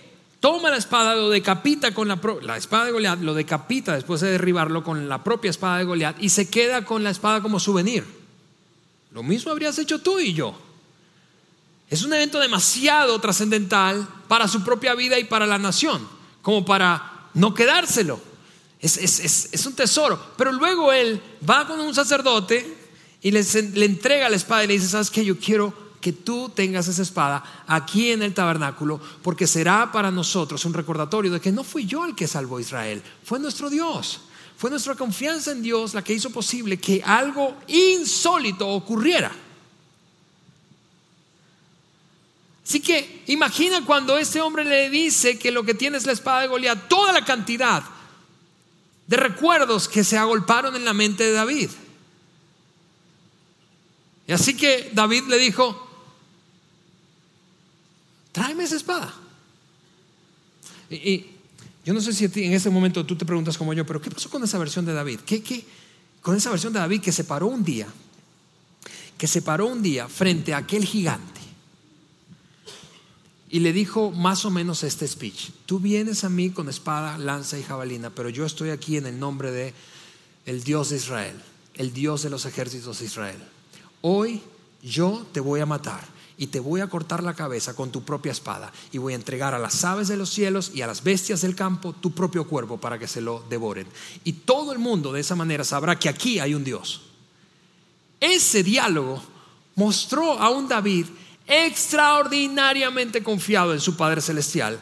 [0.40, 4.30] toma la espada, lo decapita con la, la espada de Goliat, lo decapita después de
[4.30, 8.04] derribarlo con la propia espada de Goliat y se queda con la espada como souvenir.
[9.12, 10.54] Lo mismo habrías hecho tú y yo.
[11.88, 16.06] Es un evento demasiado trascendental para su propia vida y para la nación,
[16.42, 18.20] como para no quedárselo.
[18.80, 20.20] Es, un tesoro.
[20.36, 22.76] Pero luego él va con un sacerdote
[23.22, 23.42] y le,
[23.74, 25.24] le entrega la espada y le dice, ¿sabes qué?
[25.24, 30.62] Yo quiero que tú tengas esa espada aquí en el tabernáculo, porque será para nosotros
[30.66, 34.20] un recordatorio de que no fui yo el que salvó a Israel, fue nuestro Dios.
[34.58, 39.32] Fue nuestra confianza en Dios la que hizo posible que algo insólito ocurriera.
[42.66, 46.42] Así que imagina cuando ese hombre le dice que lo que tiene es la espada
[46.42, 47.82] de Goliat, toda la cantidad
[49.06, 51.70] de recuerdos que se agolparon en la mente de David.
[54.26, 55.93] Y así que David le dijo,
[58.34, 59.14] tráeme esa espada.
[60.90, 61.26] Y,
[61.84, 64.28] yo no sé si en ese momento tú te preguntas como yo, pero ¿qué pasó
[64.28, 65.20] con esa versión de David?
[65.24, 65.64] ¿Qué, qué?
[66.20, 67.86] Con esa versión de David que se paró un día,
[69.16, 71.40] que se paró un día frente a aquel gigante
[73.50, 75.50] y le dijo más o menos este speech.
[75.66, 79.20] Tú vienes a mí con espada, lanza y jabalina, pero yo estoy aquí en el
[79.20, 79.74] nombre de
[80.46, 81.36] el Dios de Israel,
[81.74, 83.38] el Dios de los ejércitos de Israel.
[84.00, 84.42] Hoy
[84.82, 88.32] yo te voy a matar y te voy a cortar la cabeza con tu propia
[88.32, 91.42] espada y voy a entregar a las aves de los cielos y a las bestias
[91.42, 93.86] del campo tu propio cuerpo para que se lo devoren.
[94.24, 97.02] Y todo el mundo de esa manera sabrá que aquí hay un Dios.
[98.20, 99.22] Ese diálogo
[99.76, 101.06] mostró a un David
[101.46, 104.78] extraordinariamente confiado en su Padre Celestial,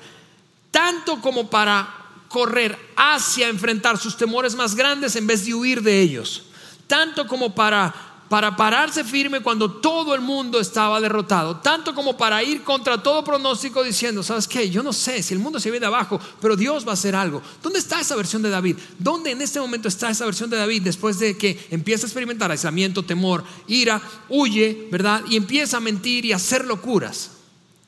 [0.70, 6.00] tanto como para correr hacia enfrentar sus temores más grandes en vez de huir de
[6.00, 6.44] ellos,
[6.86, 12.42] tanto como para para pararse firme cuando todo el mundo estaba derrotado, tanto como para
[12.42, 14.70] ir contra todo pronóstico diciendo, ¿sabes qué?
[14.70, 17.42] Yo no sé si el mundo se viene abajo, pero Dios va a hacer algo.
[17.62, 18.78] ¿Dónde está esa versión de David?
[18.98, 22.50] ¿Dónde en este momento está esa versión de David después de que empieza a experimentar
[22.50, 25.22] aislamiento, temor, ira, huye, ¿verdad?
[25.28, 27.32] Y empieza a mentir y a hacer locuras.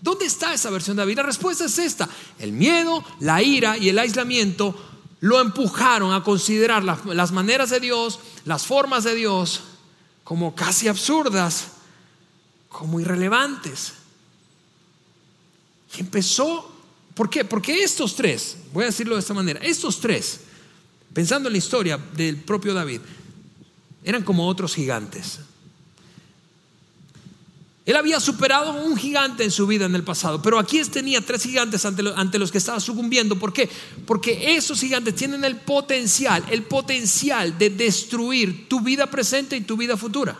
[0.03, 1.17] ¿Dónde está esa versión de David?
[1.17, 2.07] La respuesta es esta.
[2.39, 4.75] El miedo, la ira y el aislamiento
[5.21, 9.63] lo empujaron a considerar las, maneras de Dios, las formas de Dios,
[10.25, 11.67] como casi absurdas,
[12.69, 13.93] como irrelevantes.
[15.97, 16.73] Y empezó,
[17.15, 17.45] ¿por qué?
[17.45, 20.41] Porque estos tres, voy a decirlo de esta manera, estos tres,
[21.13, 23.01] pensando en la historia del propio David,
[24.03, 25.39] eran como otros gigantes.
[27.87, 31.43] Él había superado un gigante en su vida en el pasado, pero aquí tenía tres
[31.43, 33.39] gigantes ante, los que estaba sucumbiendo.
[33.39, 33.69] ¿Por qué?
[34.07, 39.77] Porque esos gigantes tienen el potencial, el potencial de destruir tu vida presente y tu
[39.77, 40.39] vida futura.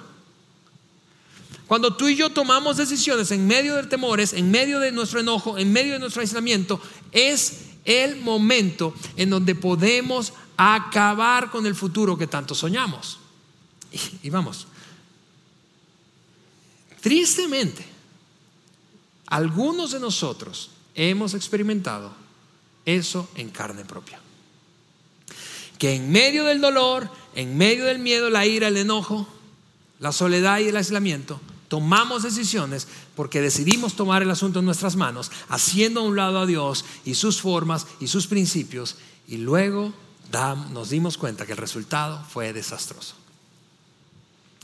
[1.67, 5.59] Cuando tú y yo tomamos decisiones en medio de temores, en medio de nuestro enojo,
[5.59, 6.81] en medio de nuestro aislamiento,
[7.13, 13.19] es el momento en donde podemos acabar con el futuro que tanto soñamos.
[14.23, 14.67] y vamos,
[17.05, 17.85] Tristemente,
[19.27, 22.15] algunos de nosotros hemos experimentado
[22.87, 24.19] eso en carne propia.
[25.79, 29.29] Que en medio del dolor, en medio del miedo, la ira, el enojo,
[30.01, 35.31] la soledad y el aislamiento, tomamos decisiones porque decidimos tomar el asunto en nuestras manos,
[35.51, 38.97] haciendo a un lado a Dios y sus formas y sus principios,
[39.29, 39.93] y luego
[40.73, 43.15] nos dimos cuenta que el resultado fue desastroso.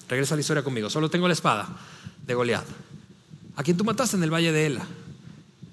[0.08, 1.68] Regresa a la historia conmigo, solo tengo la espada
[2.30, 2.66] de Goliat,
[3.56, 4.86] a quien tú mataste en el valle de Ela,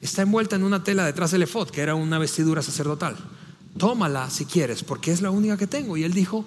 [0.01, 3.15] está envuelta en una tela detrás del efod, que era una vestidura sacerdotal.
[3.77, 5.97] Tómala si quieres, porque es la única que tengo.
[5.97, 6.45] Y él dijo,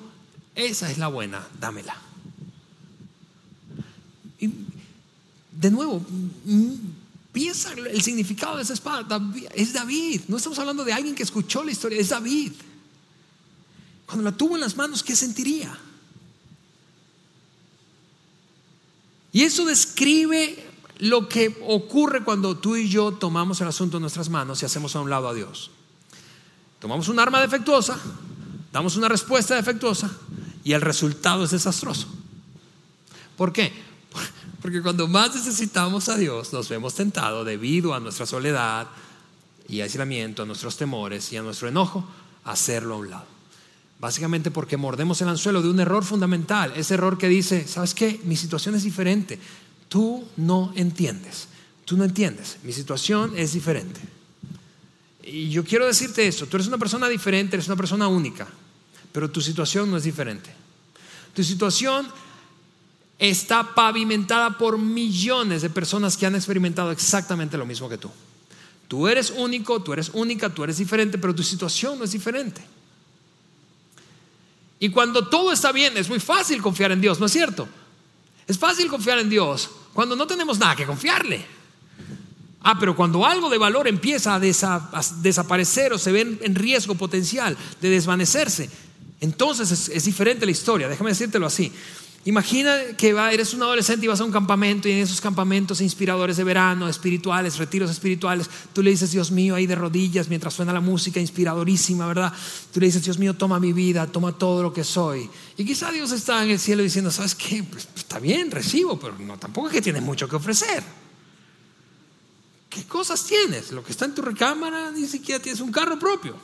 [0.56, 1.94] esa es la buena, dámela.
[4.40, 4.50] Y
[5.52, 6.04] de nuevo,
[6.44, 6.72] mm,
[7.30, 9.06] piensa el significado de esa espada.
[9.54, 10.22] Es David.
[10.26, 12.52] No estamos hablando de alguien que escuchó la historia, es David.
[14.06, 15.78] Cuando la tuvo en las manos, ¿qué sentiría?
[19.32, 20.66] Y eso describe
[20.98, 24.94] lo que ocurre cuando tú y yo tomamos el asunto en nuestras manos y hacemos
[24.96, 25.70] a un lado a Dios.
[26.78, 27.98] Tomamos un arma defectuosa,
[28.72, 30.10] damos una respuesta defectuosa
[30.64, 32.08] y el resultado es desastroso.
[33.36, 33.72] ¿Por qué?
[34.62, 38.88] Porque cuando más necesitamos a Dios nos vemos tentados debido a nuestra soledad
[39.68, 42.04] y aislamiento, a nuestros temores y a nuestro enojo,
[42.44, 43.39] a hacerlo a un lado.
[44.00, 48.18] Básicamente porque mordemos el anzuelo de un error fundamental, ese error que dice, ¿sabes qué?
[48.24, 49.38] Mi situación es diferente.
[49.90, 51.48] Tú no entiendes,
[51.84, 54.00] tú no entiendes, mi situación es diferente.
[55.22, 58.48] Y yo quiero decirte eso, tú eres una persona diferente, eres una persona única,
[59.12, 60.50] pero tu situación no es diferente.
[61.34, 62.08] Tu situación
[63.18, 68.10] está pavimentada por millones de personas que han experimentado exactamente lo mismo que tú.
[68.88, 72.62] Tú eres único, tú eres única, tú eres diferente, pero tu situación no es diferente.
[74.80, 77.68] Y cuando todo está bien, es muy fácil confiar en Dios, ¿no es cierto?
[78.48, 81.44] Es fácil confiar en Dios cuando no tenemos nada que confiarle.
[82.62, 87.56] Ah, pero cuando algo de valor empieza a, desaparecer o se ve en riesgo potencial
[87.80, 88.70] de desvanecerse,
[89.20, 90.88] entonces es, es diferente la historia.
[90.88, 91.70] Déjame decírtelo así.
[92.26, 96.36] Imagina que eres un adolescente y vas a un campamento y en esos campamentos inspiradores
[96.36, 100.70] de verano, espirituales, retiros espirituales, tú le dices, Dios mío, ahí de rodillas mientras suena
[100.70, 102.30] la música inspiradorísima, ¿verdad?
[102.74, 105.30] Tú le dices, Dios mío, toma mi vida, toma todo lo que soy.
[105.56, 107.62] Y quizá Dios está en el cielo diciendo, ¿sabes qué?
[107.62, 110.84] Pues, pues, está bien, recibo, pero no, tampoco es que tienes mucho que ofrecer.
[112.68, 113.72] ¿Qué cosas tienes?
[113.72, 116.36] Lo que está en tu recámara, ni siquiera tienes un carro propio,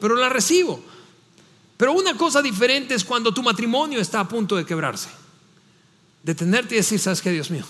[0.00, 0.82] pero la recibo.
[1.76, 5.08] Pero una cosa diferente es cuando tu matrimonio está a punto de quebrarse.
[6.22, 7.64] Detenerte y decir, ¿sabes qué, Dios mío?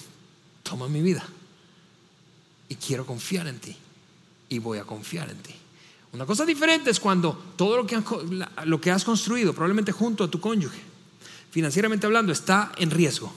[0.63, 1.25] Toma mi vida.
[2.69, 3.77] Y quiero confiar en ti.
[4.49, 5.55] Y voy a confiar en ti.
[6.13, 10.81] Una cosa diferente es cuando todo lo que, has construido, probablemente junto a tu cónyuge,
[11.51, 13.33] financieramente hablando, está en riesgo.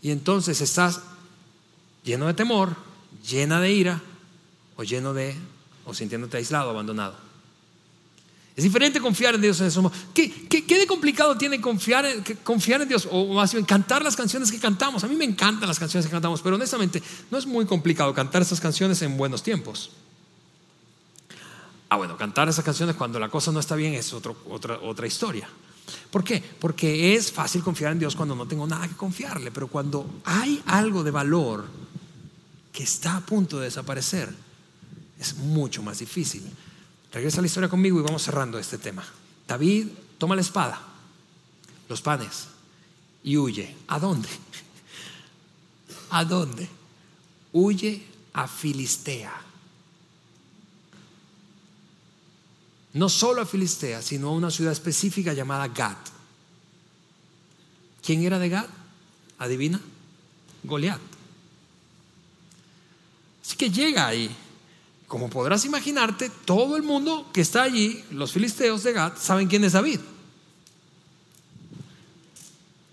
[0.00, 1.02] Y entonces estás
[2.04, 2.74] lleno de temor,
[3.28, 4.00] llena de ira,
[4.76, 5.36] o lleno de,
[5.84, 7.27] o sintiéndote aislado, abandonado.
[8.58, 9.92] Es diferente confiar en Dios en eso.
[10.12, 12.04] ¿Qué, qué, de complicado tiene confiar
[12.42, 13.06] confiar en Dios?
[13.08, 15.04] O más bien cantar las canciones que cantamos.
[15.04, 17.00] A mí me encantan las canciones que cantamos, pero honestamente
[17.30, 19.92] no es muy complicado cantar esas canciones en buenos tiempos.
[21.88, 25.48] Ah, bueno, cantar esas canciones cuando la cosa no está bien es otra, otra historia.
[26.10, 26.42] ¿Por qué?
[26.58, 30.60] Porque es fácil confiar en Dios cuando no tengo nada que confiarle, pero cuando hay
[30.66, 31.64] algo de valor
[32.72, 34.34] que está a punto de desaparecer,
[35.20, 36.42] es mucho más difícil.
[37.12, 39.04] Regresa a la historia conmigo y vamos cerrando este tema.
[39.46, 39.88] David
[40.18, 40.80] toma la espada,
[41.88, 42.48] los panes,
[43.22, 43.74] y huye.
[43.88, 44.28] ¿A dónde?
[46.10, 46.68] ¿A dónde?
[47.52, 48.04] Huye
[48.34, 49.32] a Filistea.
[52.92, 55.96] No solo a Filistea, sino a una ciudad específica llamada Gad.
[58.02, 58.66] ¿Quién era de Gad?
[59.38, 59.80] Adivina.
[60.64, 61.00] Goliat.
[63.42, 64.34] Así que llega ahí.
[65.08, 69.64] Como podrás imaginarte, todo el mundo que está allí, los filisteos de Gad, saben quién
[69.64, 70.00] es David.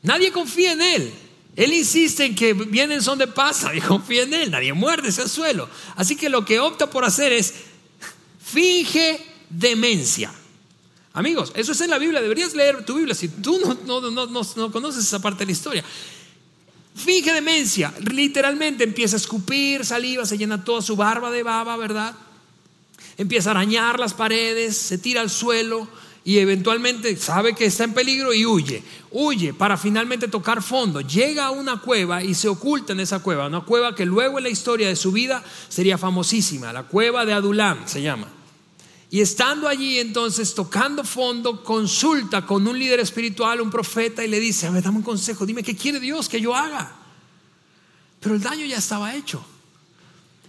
[0.02, 1.14] Nadie confía en él.
[1.58, 4.52] Él insiste en que vienen son de pasa y confía en él.
[4.52, 5.70] Nadie muerde ese suelo.
[5.98, 7.54] Así que lo que opta por hacer es
[8.40, 10.32] finge demencia.
[11.12, 12.22] Amigos, eso es en la Biblia.
[12.22, 15.84] Deberías leer tu Biblia si tú no, no conoces esa parte de la historia.
[16.96, 17.94] Finge demencia.
[18.12, 22.16] Literalmente empieza a escupir saliva, se llena toda su barba de baba, ¿verdad?
[23.18, 25.88] Empieza a arañar las paredes, se tira al suelo
[26.24, 28.82] y eventualmente sabe que está en peligro y huye.
[29.12, 31.02] Huye para finalmente tocar fondo.
[31.02, 33.48] Llega a una cueva y se oculta en esa cueva.
[33.48, 36.74] Una cueva que luego en la historia de su vida sería famosísima.
[36.74, 38.28] La cueva de Adulam se llama.
[39.16, 44.42] Y estando allí entonces tocando fondo, consulta con un líder espiritual, un profeta, y le
[44.42, 46.94] dice, a ver, dame un consejo, dime qué quiere Dios que yo haga.
[48.20, 49.42] Pero el daño ya estaba hecho.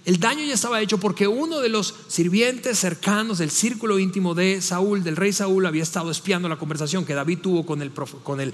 [0.05, 4.61] El daño ya estaba hecho porque uno de los sirvientes cercanos del círculo íntimo de
[4.61, 8.41] Saúl, del rey Saúl, había estado espiando la conversación que David tuvo con el, con
[8.41, 8.53] el,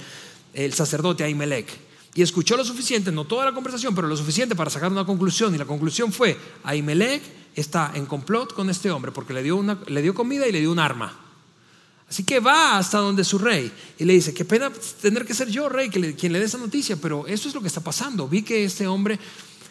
[0.53, 1.71] el sacerdote Ahimelech.
[2.15, 5.55] Y escuchó lo suficiente, no toda la conversación, pero lo suficiente para sacar una conclusión.
[5.55, 7.23] Y la conclusión fue, Ahimelech
[7.55, 10.61] está en complot con este hombre porque le dio, una, le dio comida y le
[10.61, 11.19] dio un arma.
[12.09, 15.49] Así que va hasta donde su rey y le dice, qué pena tener que ser
[15.49, 18.29] yo, rey, quien le dé esa noticia, pero eso es lo que está pasando.
[18.29, 19.19] Vi que este hombre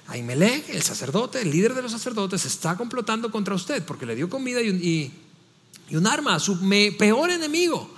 [0.07, 4.29] Ahimelech, el sacerdote, el líder de los sacerdotes, está complotando contra usted porque le dio
[4.29, 5.11] comida y
[5.91, 6.59] un, arma a su
[6.97, 7.89] peor enemigo.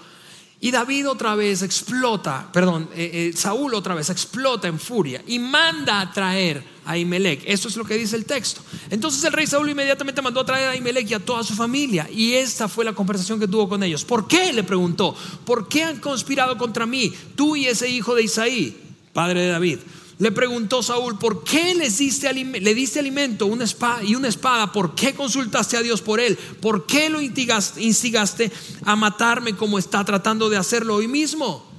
[0.63, 5.37] Y David otra vez explota, perdón, eh, eh, Saúl otra vez explota en furia y
[5.37, 7.43] manda a traer a Ahimelech.
[7.45, 8.61] Esto es lo que dice el texto.
[8.89, 12.07] Entonces el rey Saúl inmediatamente mandó a traer a Ahimelech y a toda su familia.
[12.09, 14.05] Y esta fue la conversación que tuvo con ellos.
[14.05, 14.53] ¿Por qué?
[14.53, 15.13] Le preguntó.
[15.45, 19.79] ¿Por qué han conspirado contra mí, tú y ese hijo de Isaí, padre de David?
[20.23, 24.71] Le preguntó Saúl, ¿por qué le diste alimento una espada y una espada?
[24.71, 26.37] ¿Por qué consultaste a Dios por él?
[26.37, 28.49] ¿Por qué lo instigaste
[28.85, 31.69] a matarme como está tratando de hacerlo hoy mismo?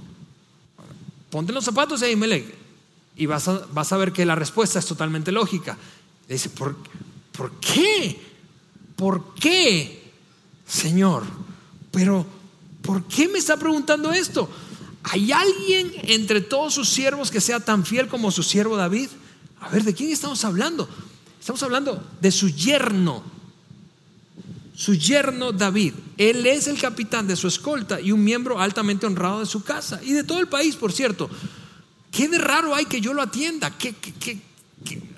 [1.30, 2.54] Ponte los zapatos de Ahimelech
[3.16, 5.78] y vas a, vas a ver que la respuesta es totalmente lógica.
[6.28, 6.76] dice, ¿por,
[7.32, 8.20] ¿por qué?
[8.94, 10.12] ¿Por qué?
[10.68, 11.22] Señor,
[11.90, 12.26] pero
[12.82, 14.50] ¿por qué me está preguntando esto?
[15.04, 19.08] ¿Hay alguien entre todos sus siervos que sea tan fiel como su siervo David?
[19.60, 20.88] A ver, ¿de quién estamos hablando?
[21.38, 23.22] Estamos hablando de su yerno,
[24.74, 25.92] su yerno David.
[26.16, 30.00] Él es el capitán de su escolta y un miembro altamente honrado de su casa
[30.02, 31.28] y de todo el país, por cierto.
[32.10, 33.74] ¿Qué de raro hay que yo lo atienda?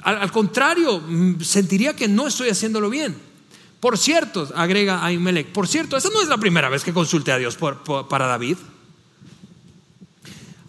[0.02, 3.14] Al, contrario, mm, sentiría que no estoy haciéndolo bien.
[3.78, 7.38] Por cierto, agrega Ahimelech, por cierto, esa no es la primera vez que consulte a
[7.38, 7.56] Dios
[8.08, 8.56] para David.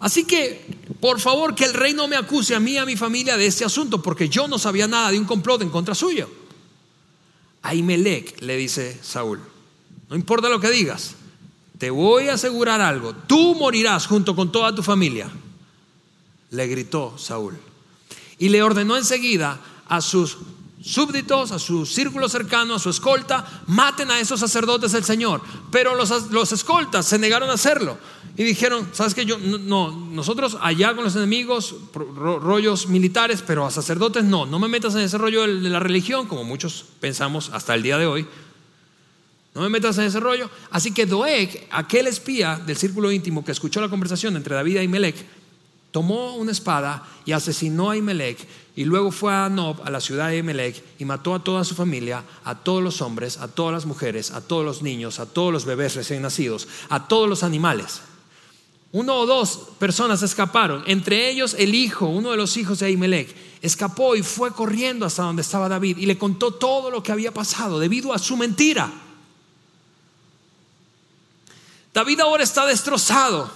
[0.00, 0.64] Así que,
[1.00, 3.46] por favor, que el rey no me acuse a mí y a mi familia de
[3.46, 6.28] este asunto, porque yo no sabía nada de un complot en contra suyo.
[7.62, 9.40] Ahimelech le dice Saúl,
[10.08, 11.16] no importa lo que digas,
[11.78, 15.30] te voy a asegurar algo, tú morirás junto con toda tu familia.
[16.50, 17.58] Le gritó Saúl.
[18.38, 20.38] Y le ordenó enseguida a sus
[20.80, 25.42] súbditos, a su círculo cercano, a su escolta, maten a esos sacerdotes del Señor.
[25.72, 27.98] Pero los, los escoltas se negaron a hacerlo
[28.38, 29.24] y dijeron, ¿sabes qué?
[29.26, 34.68] Yo, no, nosotros allá con los enemigos, rollos militares, pero a sacerdotes no, no me
[34.68, 38.28] metas en ese rollo de la religión, como muchos pensamos hasta el día de hoy.
[39.56, 40.48] No me metas en ese rollo.
[40.70, 44.86] Así que Doeg, aquel espía del círculo íntimo que escuchó la conversación entre David y
[44.86, 45.16] Melech,
[45.90, 48.38] tomó una espada y asesinó a Imelec
[48.76, 51.74] y luego fue a Nob, a la ciudad de Imelec, y mató a toda su
[51.74, 55.52] familia, a todos los hombres, a todas las mujeres, a todos los niños, a todos
[55.52, 58.02] los bebés recién nacidos, a todos los animales.
[58.90, 63.34] Uno o dos personas escaparon, entre ellos el hijo, uno de los hijos de Ahimelech,
[63.60, 67.34] escapó y fue corriendo hasta donde estaba David y le contó todo lo que había
[67.34, 68.90] pasado debido a su mentira.
[71.92, 73.50] David ahora está destrozado,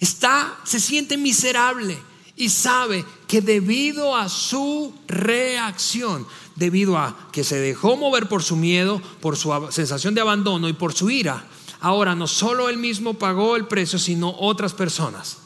[0.00, 1.98] está, se siente miserable
[2.36, 8.56] y sabe que debido a su reacción, debido a que se dejó mover por su
[8.56, 11.44] miedo, por su sensación de abandono y por su ira,
[11.80, 15.38] Ahora, no solo él mismo pagó el precio, sino otras personas.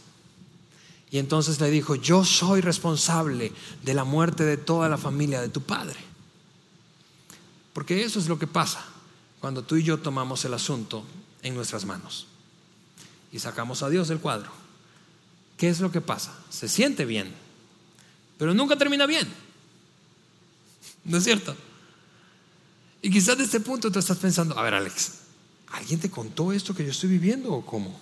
[1.11, 3.53] Y entonces le dijo, yo soy responsable
[3.83, 5.99] de la muerte de toda la familia de tu padre.
[7.73, 8.85] Porque eso es lo que pasa
[9.41, 11.05] cuando tú y yo tomamos el asunto
[11.43, 12.27] en nuestras manos
[13.33, 14.51] y sacamos a Dios del cuadro.
[15.61, 16.33] ¿qué es lo que pasa?
[16.49, 17.35] Se siente bien,
[18.39, 19.29] pero nunca termina bien.
[21.05, 21.55] ¿No es cierto?
[23.03, 25.13] Y quizás de este punto tú estás pensando, a ver Alex,
[25.73, 27.99] ¿alguien te contó esto que yo estoy viviendo o cómo?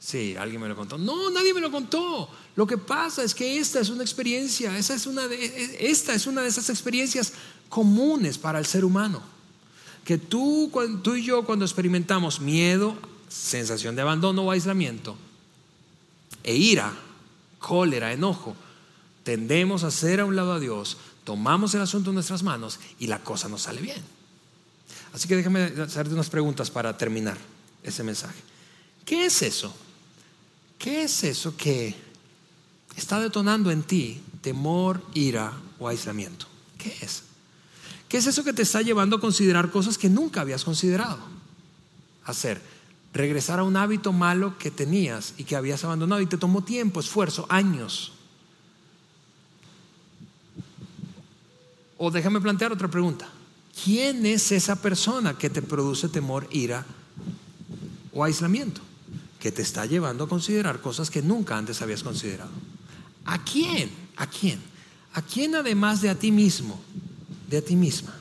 [0.00, 0.96] Sí, alguien me lo contó.
[0.96, 2.30] No, nadie me lo contó.
[2.56, 7.34] Lo que pasa es que esta es una experiencia, esta es una de esas experiencias
[7.68, 9.22] comunes para el ser humano.
[10.04, 12.96] Que tú, tú y yo cuando experimentamos miedo,
[13.28, 15.16] sensación de abandono o aislamiento,
[16.42, 16.92] e ira,
[17.58, 18.56] cólera, enojo,
[19.22, 23.06] tendemos a hacer a un lado a Dios, tomamos el asunto en nuestras manos y
[23.06, 24.02] la cosa nos sale bien.
[25.12, 27.36] Así que déjame hacerte unas preguntas para terminar
[27.82, 28.40] ese mensaje.
[29.04, 29.74] ¿Qué es eso?
[30.78, 31.94] ¿Qué es eso que
[32.96, 36.46] está detonando en ti temor, ira o aislamiento?
[36.78, 37.24] ¿Qué es?
[38.08, 41.18] ¿Qué es eso que te está llevando a considerar cosas que nunca habías considerado?
[42.24, 42.60] Hacer,
[43.12, 47.00] regresar a un hábito malo que tenías y que habías abandonado y te tomó tiempo,
[47.00, 48.12] esfuerzo, años.
[51.98, 53.28] O déjame plantear otra pregunta.
[53.84, 56.84] ¿Quién es esa persona que te produce temor, ira
[58.12, 58.80] o aislamiento?
[59.38, 62.50] Que te está llevando a considerar cosas que nunca antes habías considerado.
[63.24, 63.90] ¿A quién?
[64.16, 64.60] ¿A quién?
[65.14, 66.80] ¿A quién además de a ti mismo,
[67.48, 68.14] de a ti misma?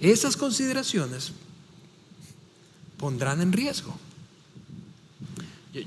[0.00, 1.32] Esas consideraciones
[2.96, 3.98] pondrán en riesgo.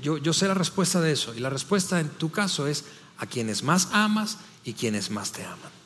[0.02, 2.84] Yo, yo, sé la respuesta de eso y la respuesta en tu caso es
[3.18, 5.79] a quienes más amas y quienes más te aman.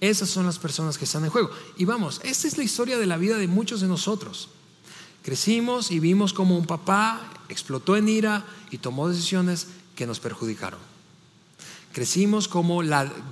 [0.00, 1.50] Esas son las personas que están en juego.
[1.76, 4.48] Y vamos, esta es la historia de la vida de muchos de nosotros.
[5.22, 10.80] Crecimos y vimos como un papá explotó en ira y tomó decisiones que nos perjudicaron.
[11.92, 12.82] Crecimos como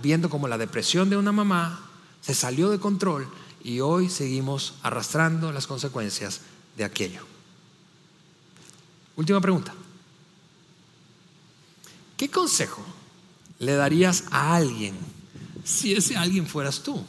[0.02, 1.88] viendo como la depresión de una mamá
[2.20, 3.28] se salió de control
[3.62, 6.40] y hoy seguimos arrastrando las consecuencias
[6.76, 7.22] de aquello.
[9.16, 9.72] Última pregunta.
[12.16, 12.84] ¿Qué consejo
[13.60, 14.96] le darías a alguien
[15.68, 17.04] si ese alguien fueras tú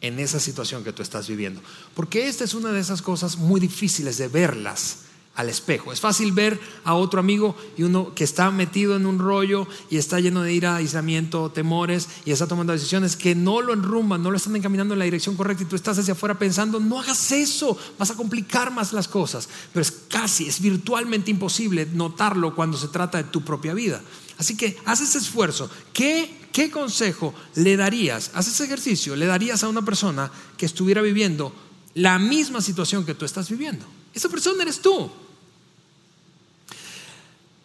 [0.00, 1.60] en esa situación que tú estás viviendo.
[1.94, 4.98] Porque esta es una de esas cosas muy difíciles de verlas
[5.34, 5.92] al espejo.
[5.92, 9.96] Es fácil ver a otro amigo y uno que está metido en un rollo y
[9.96, 14.32] está lleno de ira, aislamiento, temores y está tomando decisiones que no lo enrumban, no
[14.32, 17.32] lo están encaminando en la dirección correcta y tú estás hacia afuera pensando, no hagas
[17.32, 19.48] eso, vas a complicar más las cosas.
[19.72, 24.02] Pero es casi, es virtualmente imposible notarlo cuando se trata de tu propia vida.
[24.38, 25.70] Así que haz ese esfuerzo.
[25.92, 28.30] ¿Qué ¿qué consejo le darías?
[28.34, 31.52] Haz ese ejercicio, le darías a una persona que estuviera viviendo
[31.94, 33.84] la misma situación que tú estás viviendo.
[34.14, 35.10] Esa persona eres tú.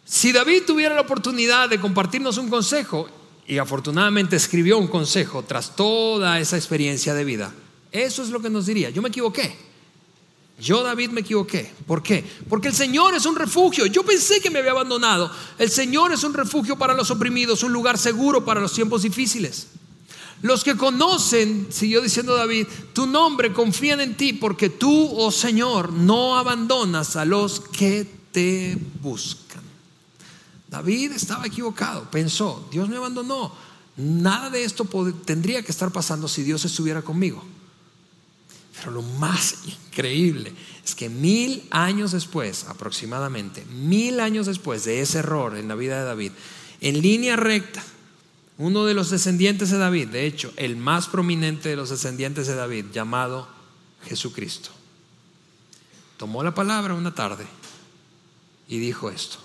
[0.06, 3.10] Si David tuviera la oportunidad de compartirnos un consejo,
[3.48, 7.54] y afortunadamente escribió un consejo tras toda esa experiencia de vida,
[7.92, 8.90] eso es lo que nos diría.
[8.90, 9.73] Yo me equivoqué.
[10.60, 11.74] Yo, David, me equivoqué.
[11.88, 12.24] ¿Por qué?
[12.47, 13.86] Porque el Señor es un refugio.
[13.86, 15.32] Yo pensé que me había abandonado.
[15.58, 19.68] El Señor es un refugio para los oprimidos, un lugar seguro para los tiempos difíciles.
[20.41, 25.93] Los que conocen, siguió diciendo David, tu nombre confían en ti porque tú, oh Señor,
[25.93, 29.64] no abandonas a los que te buscan.
[30.68, 33.54] David estaba equivocado, pensó, Dios me abandonó.
[33.95, 34.86] Nada de esto
[35.24, 37.43] tendría que estar pasando si Dios estuviera conmigo.
[38.76, 40.54] Pero lo más increíble
[40.84, 46.00] es que mil años después, aproximadamente, mil años después de ese error en la vida
[46.00, 46.32] de David,
[46.82, 47.84] en línea recta,
[48.58, 52.56] uno de los descendientes de David, de hecho, el más prominente de los descendientes de
[52.56, 53.48] David, llamado
[54.06, 54.70] Jesucristo,
[56.18, 57.46] tomó la palabra una tarde
[58.68, 59.38] y dijo esto,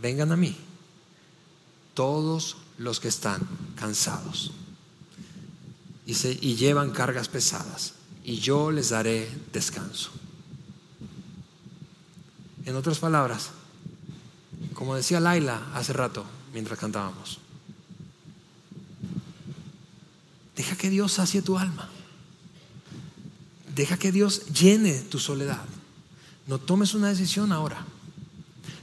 [0.00, 0.56] vengan a mí,
[1.94, 3.46] todos los que están
[3.76, 4.52] cansados
[6.06, 7.94] y, y llevan cargas pesadas
[8.26, 10.10] y yo les daré descanso.
[12.64, 13.50] En otras palabras,
[14.74, 17.38] como decía Laila hace rato mientras cantábamos,
[20.56, 21.88] deja que Dios sacie tu alma.
[23.72, 25.64] Deja que Dios llene tu soledad.
[26.48, 27.86] No tomes una decisión ahora.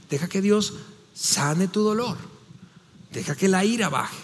[0.08, 0.72] Deja que Dios
[1.12, 2.16] sane tu dolor.
[3.12, 4.23] Deja que la ira baje.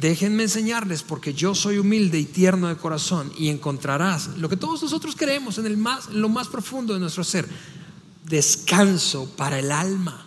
[0.00, 4.80] Déjenme enseñarles porque yo soy humilde y tierno de corazón y encontrarás lo que todos
[4.80, 7.48] nosotros creemos en, el más, lo más profundo de nuestro ser,
[8.24, 10.24] descanso para el alma.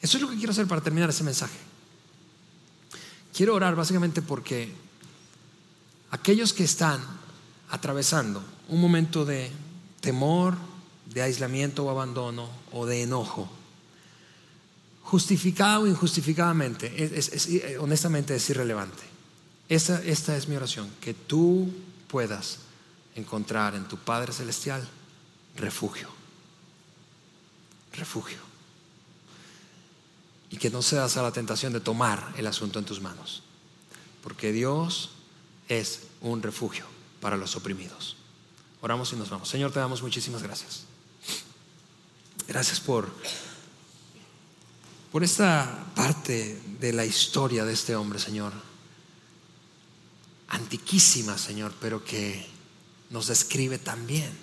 [0.00, 1.58] Eso es lo que quiero hacer para terminar ese mensaje.
[3.34, 4.72] Quiero orar básicamente porque
[6.12, 7.00] aquellos que están
[7.70, 9.50] atravesando un momento de
[10.00, 10.54] temor,
[11.12, 13.50] de aislamiento o abandono o de enojo,
[15.04, 19.04] justificado o injustificadamente, eh, honestamente es irrelevante.
[19.68, 20.02] Esta,
[20.36, 21.72] es mi oración, que tú
[22.08, 22.58] puedas
[23.14, 24.86] encontrar en tu Padre Celestial
[25.56, 26.08] refugio.
[27.92, 28.38] Refugio.
[30.50, 33.42] Y que no seas a la tentación de tomar el asunto en tus manos.
[34.22, 35.10] Porque Dios
[35.68, 36.84] es un refugio
[37.20, 38.16] para los oprimidos.
[38.80, 39.48] Oramos y nos vamos.
[39.48, 40.84] Señor, te damos muchísimas gracias.
[42.46, 43.10] Gracias por,
[45.14, 48.52] por esta parte de la historia de este hombre, Señor.
[50.48, 52.44] Antiquísima, Señor, pero que
[53.10, 54.36] nos describe tan bien.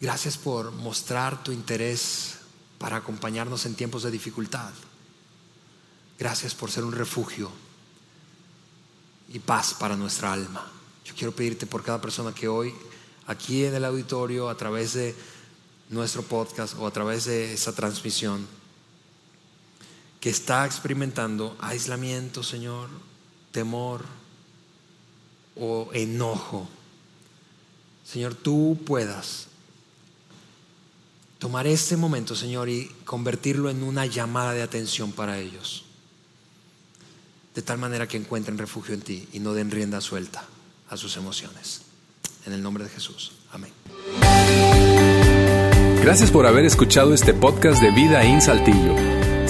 [0.00, 2.34] Gracias por mostrar tu interés
[2.78, 4.70] para acompañarnos en tiempos de dificultad.
[6.16, 7.50] Gracias por ser un refugio
[9.32, 10.70] y paz para nuestra alma.
[11.04, 12.72] Yo quiero pedirte por cada persona que hoy,
[13.26, 15.16] aquí en el auditorio, a través de
[15.90, 18.61] nuestro podcast o a través de esa transmisión,
[20.22, 22.88] que está experimentando aislamiento, Señor,
[23.50, 24.04] temor
[25.56, 26.68] o enojo,
[28.04, 29.48] Señor, tú puedas
[31.40, 35.84] tomar este momento, Señor, y convertirlo en una llamada de atención para ellos.
[37.56, 40.44] De tal manera que encuentren refugio en ti y no den rienda suelta
[40.88, 41.82] a sus emociones.
[42.46, 43.32] En el nombre de Jesús.
[43.50, 43.72] Amén.
[46.00, 49.21] Gracias por haber escuchado este podcast de Vida en Saltillo.